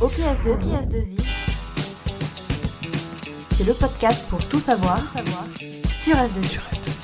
OKS2I, 0.00 1.18
c'est 3.52 3.66
le 3.66 3.72
podcast 3.72 4.22
pour 4.28 4.46
tout 4.46 4.60
savoir, 4.60 5.00
sur 6.04 6.14
S2I. 6.16 6.95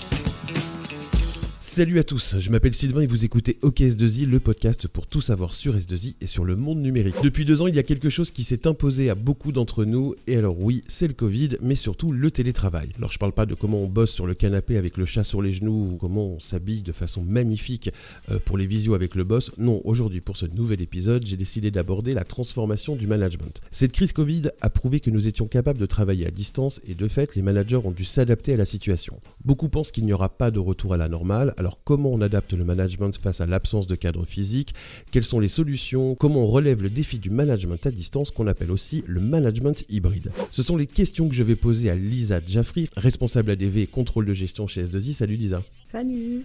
Salut 1.64 2.00
à 2.00 2.02
tous, 2.02 2.40
je 2.40 2.50
m'appelle 2.50 2.74
Sylvain 2.74 3.02
et 3.02 3.06
vous 3.06 3.24
écoutez 3.24 3.56
OKS2I, 3.62 4.26
le 4.26 4.40
podcast 4.40 4.88
pour 4.88 5.06
tout 5.06 5.20
savoir 5.20 5.54
sur 5.54 5.76
S2I 5.76 6.16
et 6.20 6.26
sur 6.26 6.44
le 6.44 6.56
monde 6.56 6.80
numérique. 6.80 7.14
Depuis 7.22 7.44
deux 7.44 7.62
ans, 7.62 7.68
il 7.68 7.76
y 7.76 7.78
a 7.78 7.84
quelque 7.84 8.10
chose 8.10 8.32
qui 8.32 8.42
s'est 8.42 8.66
imposé 8.66 9.10
à 9.10 9.14
beaucoup 9.14 9.52
d'entre 9.52 9.84
nous, 9.84 10.16
et 10.26 10.36
alors 10.36 10.58
oui, 10.58 10.82
c'est 10.88 11.06
le 11.06 11.14
Covid, 11.14 11.50
mais 11.62 11.76
surtout 11.76 12.10
le 12.10 12.32
télétravail. 12.32 12.88
Alors 12.98 13.12
je 13.12 13.18
parle 13.20 13.30
pas 13.30 13.46
de 13.46 13.54
comment 13.54 13.80
on 13.80 13.86
bosse 13.86 14.10
sur 14.10 14.26
le 14.26 14.34
canapé 14.34 14.76
avec 14.76 14.96
le 14.96 15.06
chat 15.06 15.22
sur 15.22 15.40
les 15.40 15.52
genoux, 15.52 15.92
ou 15.92 15.96
comment 15.98 16.30
on 16.30 16.40
s'habille 16.40 16.82
de 16.82 16.90
façon 16.90 17.22
magnifique 17.22 17.92
euh, 18.32 18.40
pour 18.44 18.58
les 18.58 18.66
visios 18.66 18.94
avec 18.94 19.14
le 19.14 19.22
boss. 19.22 19.52
Non, 19.56 19.80
aujourd'hui 19.84 20.20
pour 20.20 20.36
ce 20.36 20.46
nouvel 20.46 20.80
épisode, 20.82 21.24
j'ai 21.24 21.36
décidé 21.36 21.70
d'aborder 21.70 22.12
la 22.12 22.24
transformation 22.24 22.96
du 22.96 23.06
management. 23.06 23.60
Cette 23.70 23.92
crise 23.92 24.10
Covid 24.10 24.50
a 24.62 24.68
prouvé 24.68 24.98
que 24.98 25.10
nous 25.10 25.28
étions 25.28 25.46
capables 25.46 25.78
de 25.78 25.86
travailler 25.86 26.26
à 26.26 26.32
distance 26.32 26.80
et 26.88 26.96
de 26.96 27.06
fait, 27.06 27.36
les 27.36 27.42
managers 27.42 27.76
ont 27.76 27.92
dû 27.92 28.04
s'adapter 28.04 28.52
à 28.52 28.56
la 28.56 28.64
situation. 28.64 29.20
Beaucoup 29.44 29.68
pensent 29.68 29.92
qu'il 29.92 30.06
n'y 30.06 30.12
aura 30.12 30.28
pas 30.28 30.50
de 30.50 30.58
retour 30.58 30.94
à 30.94 30.96
la 30.96 31.08
normale, 31.08 31.51
alors 31.56 31.80
comment 31.84 32.10
on 32.10 32.20
adapte 32.20 32.52
le 32.52 32.64
management 32.64 33.16
face 33.16 33.40
à 33.40 33.46
l'absence 33.46 33.86
de 33.86 33.94
cadre 33.94 34.24
physique? 34.24 34.74
Quelles 35.10 35.24
sont 35.24 35.40
les 35.40 35.48
solutions? 35.48 36.14
Comment 36.14 36.40
on 36.40 36.48
relève 36.48 36.82
le 36.82 36.90
défi 36.90 37.18
du 37.18 37.30
management 37.30 37.86
à 37.86 37.90
distance 37.90 38.30
qu'on 38.30 38.46
appelle 38.46 38.70
aussi 38.70 39.04
le 39.06 39.20
management 39.20 39.84
hybride? 39.88 40.32
Ce 40.50 40.62
sont 40.62 40.76
les 40.76 40.86
questions 40.86 41.28
que 41.28 41.34
je 41.34 41.42
vais 41.42 41.56
poser 41.56 41.90
à 41.90 41.94
Lisa 41.94 42.40
Jaffry, 42.46 42.88
responsable 42.96 43.50
ADV 43.52 43.78
et 43.78 43.86
contrôle 43.86 44.26
de 44.26 44.34
gestion 44.34 44.66
chez 44.66 44.84
S2I. 44.84 45.12
Salut 45.14 45.36
Lisa. 45.36 45.62
Salut 45.90 46.42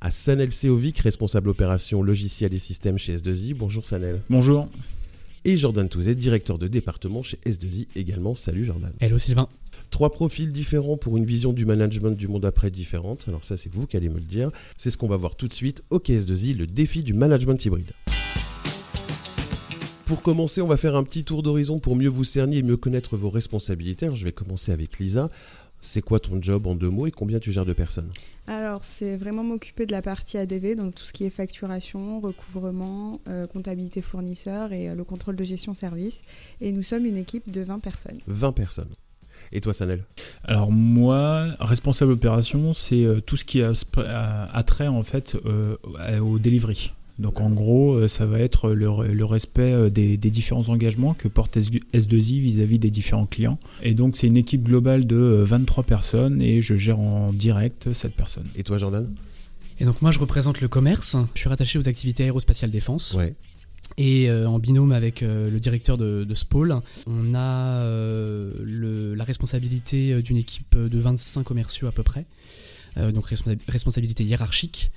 À 0.00 0.10
Sanel 0.10 0.52
Seovic, 0.52 0.98
responsable 0.98 1.48
opération 1.48 2.02
logiciel 2.02 2.52
et 2.54 2.58
système 2.58 2.98
chez 2.98 3.16
S2I. 3.16 3.54
Bonjour 3.54 3.86
Sanel. 3.86 4.22
Bonjour. 4.30 4.68
Et 5.46 5.56
Jordan 5.56 5.88
Touzet, 5.88 6.14
directeur 6.14 6.58
de 6.58 6.68
département 6.68 7.22
chez 7.22 7.38
S2I 7.44 7.86
également. 7.96 8.34
Salut 8.34 8.64
Jordan. 8.64 8.92
Hello 9.00 9.18
Sylvain. 9.18 9.48
Trois 9.94 10.10
profils 10.10 10.50
différents 10.50 10.96
pour 10.96 11.16
une 11.16 11.24
vision 11.24 11.52
du 11.52 11.66
management 11.66 12.16
du 12.16 12.26
monde 12.26 12.44
après 12.44 12.68
différente. 12.72 13.26
Alors 13.28 13.44
ça, 13.44 13.56
c'est 13.56 13.72
vous 13.72 13.86
qui 13.86 13.96
allez 13.96 14.08
me 14.08 14.16
le 14.18 14.22
dire. 14.22 14.50
C'est 14.76 14.90
ce 14.90 14.96
qu'on 14.96 15.06
va 15.06 15.16
voir 15.16 15.36
tout 15.36 15.46
de 15.46 15.52
suite 15.52 15.84
au 15.90 16.00
KS2I, 16.00 16.56
le 16.56 16.66
défi 16.66 17.04
du 17.04 17.14
management 17.14 17.64
hybride. 17.64 17.92
Pour 20.04 20.20
commencer, 20.20 20.60
on 20.60 20.66
va 20.66 20.76
faire 20.76 20.96
un 20.96 21.04
petit 21.04 21.22
tour 21.22 21.44
d'horizon 21.44 21.78
pour 21.78 21.94
mieux 21.94 22.08
vous 22.08 22.24
cerner 22.24 22.56
et 22.56 22.62
mieux 22.64 22.76
connaître 22.76 23.16
vos 23.16 23.30
responsabilités. 23.30 24.06
Alors, 24.06 24.16
je 24.16 24.24
vais 24.24 24.32
commencer 24.32 24.72
avec 24.72 24.98
Lisa. 24.98 25.30
C'est 25.80 26.02
quoi 26.02 26.18
ton 26.18 26.42
job 26.42 26.66
en 26.66 26.74
deux 26.74 26.90
mots 26.90 27.06
et 27.06 27.12
combien 27.12 27.38
tu 27.38 27.52
gères 27.52 27.64
de 27.64 27.72
personnes? 27.72 28.10
Alors, 28.48 28.84
c'est 28.84 29.16
vraiment 29.16 29.44
m'occuper 29.44 29.86
de 29.86 29.92
la 29.92 30.02
partie 30.02 30.38
ADV, 30.38 30.74
donc 30.74 30.96
tout 30.96 31.04
ce 31.04 31.12
qui 31.12 31.22
est 31.22 31.30
facturation, 31.30 32.18
recouvrement, 32.18 33.20
euh, 33.28 33.46
comptabilité 33.46 34.00
fournisseur 34.00 34.72
et 34.72 34.88
euh, 34.88 34.96
le 34.96 35.04
contrôle 35.04 35.36
de 35.36 35.44
gestion 35.44 35.72
service. 35.72 36.22
Et 36.60 36.72
nous 36.72 36.82
sommes 36.82 37.06
une 37.06 37.16
équipe 37.16 37.48
de 37.48 37.60
20 37.60 37.78
personnes. 37.78 38.18
20 38.26 38.50
personnes. 38.50 38.90
Et 39.52 39.60
toi, 39.60 39.72
Sanel 39.72 40.04
Alors 40.44 40.70
moi, 40.72 41.54
responsable 41.60 42.12
opération, 42.12 42.72
c'est 42.72 43.04
euh, 43.04 43.20
tout 43.20 43.36
ce 43.36 43.44
qui 43.44 43.62
a, 43.62 43.72
a, 43.96 44.56
a 44.56 44.62
trait 44.62 44.88
en 44.88 45.02
fait 45.02 45.36
euh, 45.46 45.76
au 46.20 46.38
delivery. 46.38 46.92
Donc 47.18 47.40
en 47.40 47.50
gros, 47.50 47.94
euh, 47.94 48.08
ça 48.08 48.26
va 48.26 48.40
être 48.40 48.72
le, 48.72 48.88
le 49.12 49.24
respect 49.24 49.90
des, 49.90 50.16
des, 50.16 50.30
différents 50.30 50.68
engagements 50.68 51.14
que 51.14 51.28
porte 51.28 51.56
S2I 51.56 52.40
vis-à-vis 52.40 52.78
des 52.78 52.90
différents 52.90 53.26
clients. 53.26 53.58
Et 53.82 53.94
donc 53.94 54.16
c'est 54.16 54.26
une 54.26 54.36
équipe 54.36 54.64
globale 54.64 55.06
de 55.06 55.16
23 55.16 55.84
personnes 55.84 56.42
et 56.42 56.60
je 56.60 56.76
gère 56.76 56.98
en 56.98 57.32
direct 57.32 57.92
cette 57.92 58.14
personne. 58.14 58.46
Et 58.56 58.64
toi, 58.64 58.78
Jordan 58.78 59.08
Et 59.78 59.84
donc 59.84 60.02
moi, 60.02 60.10
je 60.10 60.18
représente 60.18 60.60
le 60.60 60.68
commerce. 60.68 61.16
Je 61.34 61.40
suis 61.40 61.48
rattaché 61.48 61.78
aux 61.78 61.88
activités 61.88 62.24
aérospatiales 62.24 62.72
défense. 62.72 63.14
Ouais. 63.14 63.34
Et 63.96 64.28
euh, 64.28 64.46
en 64.48 64.58
binôme 64.58 64.92
avec 64.92 65.22
euh, 65.22 65.50
le 65.50 65.60
directeur 65.60 65.96
de, 65.96 66.24
de 66.24 66.34
ce 66.34 66.44
pôle, 66.44 66.74
on 67.06 67.34
a 67.34 67.78
euh, 67.82 68.52
le, 68.62 69.14
la 69.14 69.24
responsabilité 69.24 70.20
d'une 70.22 70.36
équipe 70.36 70.76
de 70.76 70.98
25 70.98 71.44
commerciaux 71.44 71.86
à 71.86 71.92
peu 71.92 72.02
près, 72.02 72.26
donc 72.96 73.26
responsa 73.26 73.56
responsabilité 73.68 74.24
hiérarchique, 74.24 74.90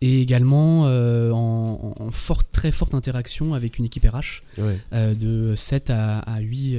et 0.00 0.20
également 0.20 0.82
en, 0.84 1.94
en, 1.98 2.10
forte, 2.10 2.48
très 2.52 2.72
forte 2.72 2.94
interaction 2.94 3.54
avec 3.54 3.78
une 3.78 3.84
équipe 3.84 4.04
RH 4.04 4.42
ouais. 4.58 5.14
de 5.14 5.54
7 5.54 5.90
à, 5.90 6.18
à 6.20 6.40
8 6.40 6.78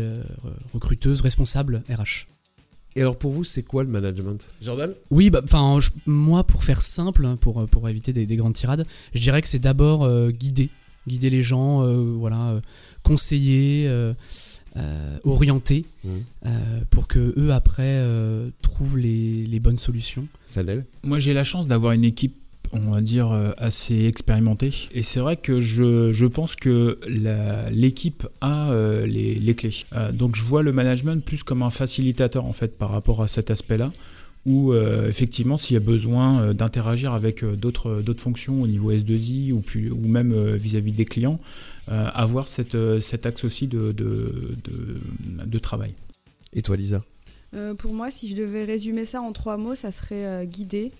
recruteuses 0.73 1.21
responsables 1.21 1.83
RH. 1.89 2.27
Et 2.95 3.01
alors 3.01 3.17
pour 3.17 3.31
vous, 3.31 3.43
c'est 3.43 3.63
quoi 3.63 3.83
le 3.83 3.89
management? 3.89 4.49
Jordan? 4.61 4.93
Oui, 5.09 5.29
bah, 5.29 5.41
moi 6.05 6.43
pour 6.45 6.63
faire 6.63 6.81
simple, 6.81 7.35
pour, 7.39 7.67
pour 7.67 7.89
éviter 7.89 8.13
des, 8.13 8.25
des 8.25 8.35
grandes 8.35 8.55
tirades, 8.55 8.85
je 9.13 9.19
dirais 9.19 9.41
que 9.41 9.47
c'est 9.47 9.59
d'abord 9.59 10.09
guider 10.31 10.69
guider 11.07 11.29
les 11.29 11.43
gens, 11.43 11.83
euh, 11.83 12.13
voilà, 12.15 12.49
euh, 12.49 12.61
conseiller, 13.03 13.85
euh, 13.87 14.13
orienter, 15.23 15.85
mmh. 16.03 16.09
pour 16.89 17.07
que 17.07 17.33
eux 17.37 17.51
après 17.51 18.05
trouvent 18.61 18.97
les, 18.97 19.45
les, 19.45 19.59
bonnes 19.59 19.77
solutions. 19.77 20.27
Sanel 20.45 20.85
Moi 21.03 21.19
j'ai 21.19 21.33
la 21.33 21.43
chance 21.43 21.67
d'avoir 21.67 21.91
une 21.91 22.05
équipe 22.05 22.35
on 22.73 22.91
va 22.91 23.01
dire 23.01 23.31
assez 23.57 24.05
expérimentée 24.05 24.71
et 24.93 25.03
c'est 25.03 25.19
vrai 25.19 25.35
que 25.35 25.59
je, 25.59 26.13
je, 26.13 26.25
pense 26.25 26.55
que 26.55 26.99
l'équipe 27.71 28.27
a 28.39 28.71
euh, 28.71 29.05
les, 29.05 29.35
les, 29.35 29.55
clés 29.55 29.73
euh, 29.93 30.11
donc 30.11 30.35
je 30.35 30.43
vois 30.43 30.63
le 30.63 30.71
management 30.71 31.23
plus 31.23 31.43
comme 31.43 31.63
un 31.63 31.69
facilitateur 31.69 32.45
en 32.45 32.53
fait 32.53 32.77
par 32.77 32.91
rapport 32.91 33.21
à 33.21 33.27
cet 33.27 33.51
aspect 33.51 33.77
là 33.77 33.91
où 34.45 34.73
euh, 34.73 35.07
effectivement 35.07 35.57
s'il 35.57 35.75
y 35.75 35.77
a 35.77 35.81
besoin 35.81 36.41
euh, 36.41 36.53
d'interagir 36.53 37.13
avec 37.13 37.43
euh, 37.43 37.55
d'autres 37.55 38.01
d'autres 38.01 38.23
fonctions 38.23 38.61
au 38.61 38.67
niveau 38.67 38.91
S2I 38.91 39.51
ou, 39.51 39.59
plus, 39.59 39.91
ou 39.91 40.07
même 40.07 40.33
vis-à-vis 40.55 40.91
-vis 40.91 40.95
des 40.95 41.05
clients, 41.05 41.39
avoir 41.87 42.47
cette, 42.47 42.77
cet 43.01 43.25
axe 43.25 43.43
aussi 43.43 43.67
de, 43.67 43.91
de, 43.91 44.55
de, 44.63 45.45
de 45.45 45.59
travail. 45.59 45.93
Et 46.53 46.61
toi 46.61 46.77
Lisa? 46.77 47.03
Euh, 47.53 47.73
Pour 47.73 47.93
moi, 47.93 48.11
si 48.11 48.29
je 48.29 48.35
devais 48.35 48.63
résumer 48.63 49.05
ça 49.05 49.21
en 49.21 49.33
trois 49.33 49.57
mots, 49.57 49.75
ça 49.75 49.91
serait 49.91 50.25
euh, 50.25 50.45
guider, 50.45 50.91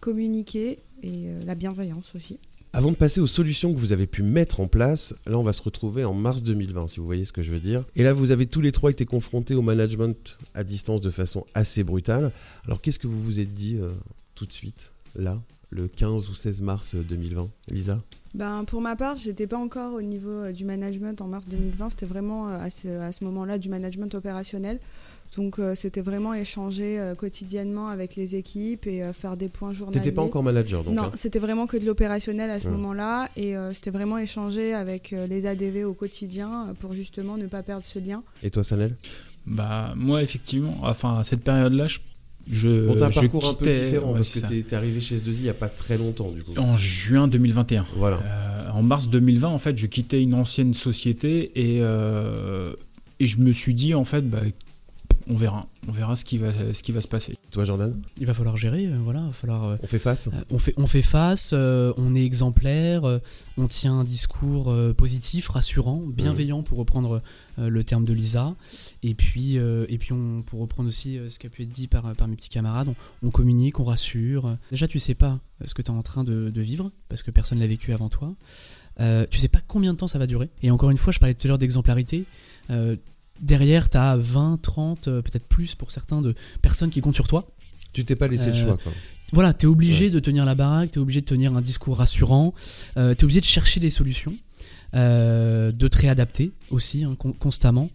communiquer 0.00 0.78
et 1.02 1.28
euh, 1.28 1.44
la 1.44 1.54
bienveillance 1.54 2.14
aussi. 2.14 2.38
Avant 2.76 2.90
de 2.90 2.96
passer 2.96 3.22
aux 3.22 3.26
solutions 3.26 3.72
que 3.72 3.78
vous 3.78 3.92
avez 3.92 4.06
pu 4.06 4.22
mettre 4.22 4.60
en 4.60 4.68
place, 4.68 5.14
là 5.24 5.38
on 5.38 5.42
va 5.42 5.54
se 5.54 5.62
retrouver 5.62 6.04
en 6.04 6.12
mars 6.12 6.42
2020, 6.42 6.88
si 6.88 7.00
vous 7.00 7.06
voyez 7.06 7.24
ce 7.24 7.32
que 7.32 7.42
je 7.42 7.50
veux 7.50 7.58
dire. 7.58 7.86
Et 7.94 8.02
là 8.02 8.12
vous 8.12 8.32
avez 8.32 8.44
tous 8.44 8.60
les 8.60 8.70
trois 8.70 8.90
été 8.90 9.06
confrontés 9.06 9.54
au 9.54 9.62
management 9.62 10.38
à 10.52 10.62
distance 10.62 11.00
de 11.00 11.08
façon 11.08 11.46
assez 11.54 11.84
brutale. 11.84 12.32
Alors 12.66 12.82
qu'est-ce 12.82 12.98
que 12.98 13.06
vous 13.06 13.22
vous 13.22 13.40
êtes 13.40 13.54
dit 13.54 13.78
euh, 13.80 13.94
tout 14.34 14.44
de 14.44 14.52
suite, 14.52 14.92
là, 15.14 15.40
le 15.70 15.88
15 15.88 16.28
ou 16.28 16.34
16 16.34 16.60
mars 16.60 16.96
2020 16.96 17.48
Lisa? 17.68 17.98
Ben, 18.34 18.64
pour 18.64 18.82
ma 18.82 18.94
part, 18.94 19.16
j'étais 19.16 19.46
pas 19.46 19.56
encore 19.56 19.94
au 19.94 20.02
niveau 20.02 20.28
euh, 20.28 20.52
du 20.52 20.66
management 20.66 21.22
en 21.22 21.28
mars 21.28 21.48
2020. 21.48 21.88
C'était 21.88 22.04
vraiment 22.04 22.50
euh, 22.50 22.58
à 22.58 22.68
ce, 22.68 22.88
à 22.88 23.10
ce 23.10 23.24
moment-là 23.24 23.56
du 23.56 23.70
management 23.70 24.14
opérationnel. 24.14 24.80
Donc 25.36 25.58
euh, 25.58 25.74
c'était 25.74 26.00
vraiment 26.00 26.32
échanger 26.34 26.98
euh, 26.98 27.14
quotidiennement 27.14 27.88
avec 27.88 28.16
les 28.16 28.34
équipes 28.36 28.86
et 28.86 29.02
euh, 29.02 29.12
faire 29.12 29.36
des 29.36 29.48
points 29.48 29.72
journaliers. 29.72 30.00
T'étais 30.00 30.14
pas 30.14 30.22
encore 30.22 30.42
manager 30.42 30.82
donc 30.84 30.94
Non, 30.94 31.02
hein. 31.04 31.12
c'était 31.14 31.38
vraiment 31.38 31.66
que 31.66 31.76
de 31.76 31.84
l'opérationnel 31.84 32.50
à 32.50 32.58
ce 32.60 32.66
Ouais. 32.66 32.72
moment-là 32.72 33.28
et 33.36 33.54
c'était 33.74 33.90
vraiment 33.90 34.18
échanger 34.18 34.72
avec 34.74 35.10
les 35.10 35.46
ADV 35.46 35.84
au 35.84 35.94
quotidien 35.94 36.74
pour 36.80 36.94
justement 36.94 37.36
ne 37.36 37.46
pas 37.46 37.62
perdre 37.62 37.84
ce 37.84 37.98
lien. 37.98 38.22
Et 38.42 38.50
toi 38.50 38.64
Sanel? 38.64 38.96
Bah 39.46 39.92
moi 39.96 40.22
effectivement, 40.22 40.76
enfin 40.82 41.18
à 41.18 41.22
cette 41.22 41.44
période-là, 41.44 41.86
je 41.86 41.98
je, 42.48 42.86
Bon, 42.86 42.94
t'as 42.94 43.06
un 43.06 43.10
je 43.10 43.20
parcours 43.20 43.44
un 43.48 43.54
peu 43.54 43.64
quittais- 43.64 43.84
différent 43.86 44.10
ouais, 44.12 44.18
parce 44.18 44.30
que 44.30 44.38
t'es 44.38 44.62
t'es 44.62 44.76
arrivé 44.76 45.00
chez 45.00 45.16
S2I 45.16 45.30
il 45.32 45.42
y 45.42 45.48
a 45.48 45.54
pas 45.54 45.68
très 45.68 45.98
longtemps 45.98 46.30
du 46.30 46.44
coup. 46.44 46.52
En 46.56 46.76
juin 46.76 47.26
2021. 47.26 47.84
Voilà. 47.96 48.20
Euh, 48.24 48.70
en 48.70 48.82
mars 48.84 49.08
2020, 49.08 49.48
en 49.48 49.58
fait, 49.58 49.76
je 49.76 49.86
quittais 49.86 50.22
une 50.22 50.32
ancienne 50.34 50.72
société 50.72 51.50
et, 51.56 51.78
euh, 51.80 52.72
et 53.18 53.26
je 53.26 53.38
me 53.40 53.52
suis 53.52 53.74
dit, 53.74 53.94
en 53.94 54.04
fait, 54.04 54.22
bah, 54.30 54.38
on 55.28 55.34
verra. 55.36 55.60
On 55.88 55.92
verra 55.92 56.14
ce 56.16 56.24
qui 56.24 56.38
va, 56.38 56.52
ce 56.72 56.82
qui 56.82 56.92
va 56.92 57.00
se 57.00 57.08
passer. 57.08 57.36
Toi 57.50 57.64
Jordan 57.64 57.94
Il 58.18 58.26
va 58.26 58.34
falloir 58.34 58.56
gérer, 58.56 58.86
euh, 58.86 58.96
voilà, 59.02 59.20
il 59.20 59.26
va 59.26 59.32
falloir. 59.32 59.64
euh, 59.64 59.76
On 59.82 59.86
fait 59.86 59.98
face 59.98 60.28
euh, 60.28 60.40
on, 60.50 60.58
fait, 60.58 60.74
on 60.76 60.86
fait 60.86 61.02
face, 61.02 61.50
euh, 61.52 61.92
on 61.96 62.14
est 62.14 62.24
exemplaire, 62.24 63.04
euh, 63.04 63.18
on 63.56 63.66
tient 63.66 63.94
un 64.00 64.04
discours 64.04 64.70
euh, 64.70 64.92
positif, 64.92 65.48
rassurant, 65.48 66.02
bienveillant 66.06 66.62
pour 66.62 66.78
reprendre 66.78 67.22
euh, 67.58 67.68
le 67.68 67.84
terme 67.84 68.04
de 68.04 68.12
Lisa. 68.12 68.54
Et 69.02 69.14
puis, 69.14 69.58
euh, 69.58 69.86
et 69.88 69.98
puis 69.98 70.12
on, 70.12 70.42
pour 70.42 70.60
reprendre 70.60 70.88
aussi 70.88 71.18
euh, 71.18 71.30
ce 71.30 71.38
qui 71.38 71.46
a 71.46 71.50
pu 71.50 71.62
être 71.62 71.70
dit 71.72 71.86
par, 71.88 72.14
par 72.14 72.28
mes 72.28 72.36
petits 72.36 72.48
camarades, 72.48 72.88
on, 72.88 73.28
on 73.28 73.30
communique, 73.30 73.80
on 73.80 73.84
rassure. 73.84 74.56
Déjà, 74.70 74.86
tu 74.88 74.98
sais 74.98 75.14
pas 75.14 75.38
ce 75.64 75.72
que 75.74 75.82
tu 75.82 75.90
es 75.90 75.94
en 75.94 76.02
train 76.02 76.24
de, 76.24 76.50
de 76.50 76.60
vivre, 76.60 76.90
parce 77.08 77.22
que 77.22 77.30
personne 77.30 77.58
l'a 77.58 77.66
vécu 77.66 77.92
avant 77.92 78.08
toi. 78.08 78.34
Euh, 79.00 79.26
tu 79.30 79.38
sais 79.38 79.48
pas 79.48 79.60
combien 79.66 79.92
de 79.92 79.98
temps 79.98 80.06
ça 80.06 80.18
va 80.18 80.26
durer. 80.26 80.48
Et 80.62 80.70
encore 80.70 80.90
une 80.90 80.98
fois, 80.98 81.12
je 81.12 81.18
parlais 81.18 81.34
tout 81.34 81.46
à 81.46 81.48
l'heure 81.48 81.58
d'exemplarité. 81.58 82.24
Euh, 82.70 82.96
derrière, 83.40 83.88
tu 83.90 83.96
as 83.96 84.16
20, 84.16 84.60
30, 84.60 85.08
euh, 85.08 85.22
peut-être 85.22 85.46
plus 85.46 85.74
pour 85.74 85.90
certains, 85.92 86.20
de 86.22 86.34
personnes 86.62 86.90
qui 86.90 87.00
comptent 87.00 87.14
sur 87.14 87.28
toi. 87.28 87.46
Tu 87.92 88.04
t'es 88.04 88.16
pas 88.16 88.28
laissé 88.28 88.50
le 88.50 88.56
Euh, 88.56 88.64
choix 88.64 88.76
quoi. 88.76 88.92
Voilà, 89.32 89.52
t'es 89.54 89.66
obligé 89.66 90.04
Ouais. 90.06 90.10
de 90.10 90.20
tenir 90.20 90.44
la 90.44 90.54
baraque, 90.54 90.92
t'es 90.92 90.98
obligé 90.98 91.20
de 91.20 91.26
tenir 91.26 91.54
un 91.56 91.60
discours 91.60 91.96
rassurant, 91.96 92.54
euh, 92.96 93.14
t'es 93.14 93.24
obligé 93.24 93.40
de 93.40 93.46
chercher 93.46 93.80
des 93.80 93.90
solutions, 93.90 94.36
euh, 94.94 95.72
de 95.72 95.88
te 95.88 95.98
réadapter 95.98 96.52
aussi 96.70 97.02
hein, 97.04 97.16
con- 97.18 97.32
constamment 97.32 97.90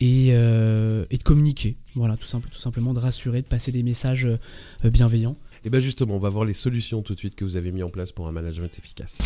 et, 0.00 0.28
euh, 0.32 1.04
et 1.10 1.18
de 1.18 1.22
communiquer. 1.22 1.76
Voilà, 1.94 2.16
tout, 2.16 2.26
simple, 2.26 2.48
tout 2.50 2.58
simplement 2.58 2.94
de 2.94 2.98
rassurer, 3.00 3.42
de 3.42 3.46
passer 3.46 3.70
des 3.72 3.82
messages 3.82 4.26
bienveillants. 4.84 5.36
Et 5.64 5.70
bien 5.70 5.80
justement, 5.80 6.16
on 6.16 6.20
va 6.20 6.30
voir 6.30 6.44
les 6.44 6.54
solutions 6.54 7.02
tout 7.02 7.12
de 7.14 7.18
suite 7.18 7.34
que 7.34 7.44
vous 7.44 7.56
avez 7.56 7.70
mis 7.70 7.82
en 7.82 7.90
place 7.90 8.12
pour 8.12 8.26
un 8.28 8.32
management 8.32 8.76
efficace. 8.78 9.18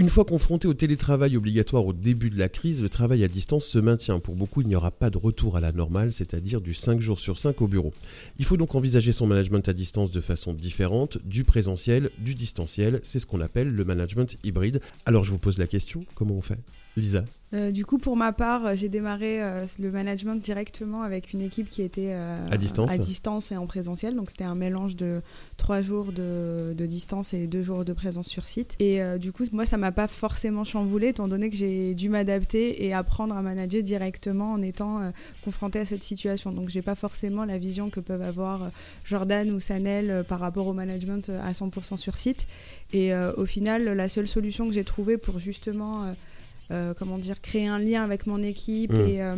Une 0.00 0.08
fois 0.08 0.24
confronté 0.24 0.68
au 0.68 0.74
télétravail 0.74 1.36
obligatoire 1.36 1.84
au 1.84 1.92
début 1.92 2.30
de 2.30 2.38
la 2.38 2.48
crise, 2.48 2.80
le 2.80 2.88
travail 2.88 3.24
à 3.24 3.28
distance 3.28 3.66
se 3.66 3.80
maintient. 3.80 4.20
Pour 4.20 4.36
beaucoup, 4.36 4.62
il 4.62 4.68
n'y 4.68 4.76
aura 4.76 4.92
pas 4.92 5.10
de 5.10 5.18
retour 5.18 5.56
à 5.56 5.60
la 5.60 5.72
normale, 5.72 6.12
c'est-à-dire 6.12 6.60
du 6.60 6.72
5 6.72 7.00
jours 7.00 7.18
sur 7.18 7.40
5 7.40 7.60
au 7.62 7.66
bureau. 7.66 7.92
Il 8.38 8.44
faut 8.44 8.56
donc 8.56 8.76
envisager 8.76 9.10
son 9.10 9.26
management 9.26 9.68
à 9.68 9.72
distance 9.72 10.12
de 10.12 10.20
façon 10.20 10.54
différente, 10.54 11.18
du 11.24 11.42
présentiel, 11.42 12.10
du 12.20 12.36
distanciel. 12.36 13.00
C'est 13.02 13.18
ce 13.18 13.26
qu'on 13.26 13.40
appelle 13.40 13.70
le 13.70 13.84
management 13.84 14.38
hybride. 14.44 14.80
Alors 15.04 15.24
je 15.24 15.32
vous 15.32 15.38
pose 15.38 15.58
la 15.58 15.66
question, 15.66 16.06
comment 16.14 16.34
on 16.34 16.42
fait? 16.42 16.60
Lisa? 16.96 17.24
Euh, 17.54 17.70
du 17.70 17.86
coup, 17.86 17.96
pour 17.98 18.16
ma 18.16 18.32
part, 18.32 18.66
euh, 18.66 18.74
j'ai 18.74 18.90
démarré 18.90 19.42
euh, 19.42 19.66
le 19.78 19.90
management 19.90 20.36
directement 20.36 21.02
avec 21.02 21.32
une 21.32 21.40
équipe 21.40 21.70
qui 21.70 21.80
était 21.80 22.12
euh, 22.12 22.46
À 22.50 22.58
distance. 22.58 22.92
à 22.92 22.98
distance 22.98 23.52
et 23.52 23.56
en 23.56 23.66
présentiel. 23.66 24.14
Donc, 24.14 24.28
c'était 24.28 24.44
un 24.44 24.54
mélange 24.54 24.96
de 24.96 25.22
trois 25.56 25.80
jours 25.80 26.12
de, 26.12 26.74
de 26.76 26.86
distance 26.86 27.32
et 27.32 27.46
deux 27.46 27.62
jours 27.62 27.86
de 27.86 27.92
présence 27.94 28.28
sur 28.28 28.46
site. 28.46 28.76
Et 28.80 29.00
du 29.18 29.32
coup, 29.32 29.44
moi, 29.52 29.64
ça 29.64 29.76
m'a 29.76 29.92
pas 29.92 30.08
forcément 30.08 30.64
chamboulé, 30.64 31.08
étant 31.08 31.28
donné 31.28 31.48
que 31.48 31.56
j'ai 31.56 31.94
dû 31.94 32.08
m'adapter 32.08 32.84
et 32.84 32.92
apprendre 32.92 33.36
à 33.36 33.42
manager 33.42 33.82
directement 33.82 34.52
en 34.52 34.62
étant 34.62 35.12
confrontée 35.44 35.78
à 35.80 35.84
cette 35.86 36.04
situation. 36.04 36.52
Donc, 36.52 36.68
j'ai 36.68 36.82
pas 36.82 36.94
forcément 36.94 37.44
la 37.44 37.58
vision 37.58 37.90
que 37.90 38.00
peuvent 38.00 38.22
avoir 38.22 38.70
Jordan 39.04 39.50
ou 39.50 39.60
Sanel 39.60 40.24
par 40.28 40.40
rapport 40.40 40.66
au 40.66 40.72
management 40.72 41.30
à 41.42 41.52
100% 41.52 41.96
sur 41.96 42.16
site. 42.16 42.46
Et 42.92 43.14
au 43.14 43.46
final, 43.46 43.84
la 43.84 44.08
seule 44.08 44.28
solution 44.28 44.66
que 44.68 44.74
j'ai 44.74 44.84
trouvée 44.84 45.16
pour 45.18 45.38
justement 45.38 46.14
comment 46.98 47.18
dire, 47.18 47.40
créer 47.40 47.66
un 47.66 47.78
lien 47.78 48.02
avec 48.04 48.26
mon 48.26 48.42
équipe 48.42 48.92
et, 48.92 49.22
euh, 49.22 49.36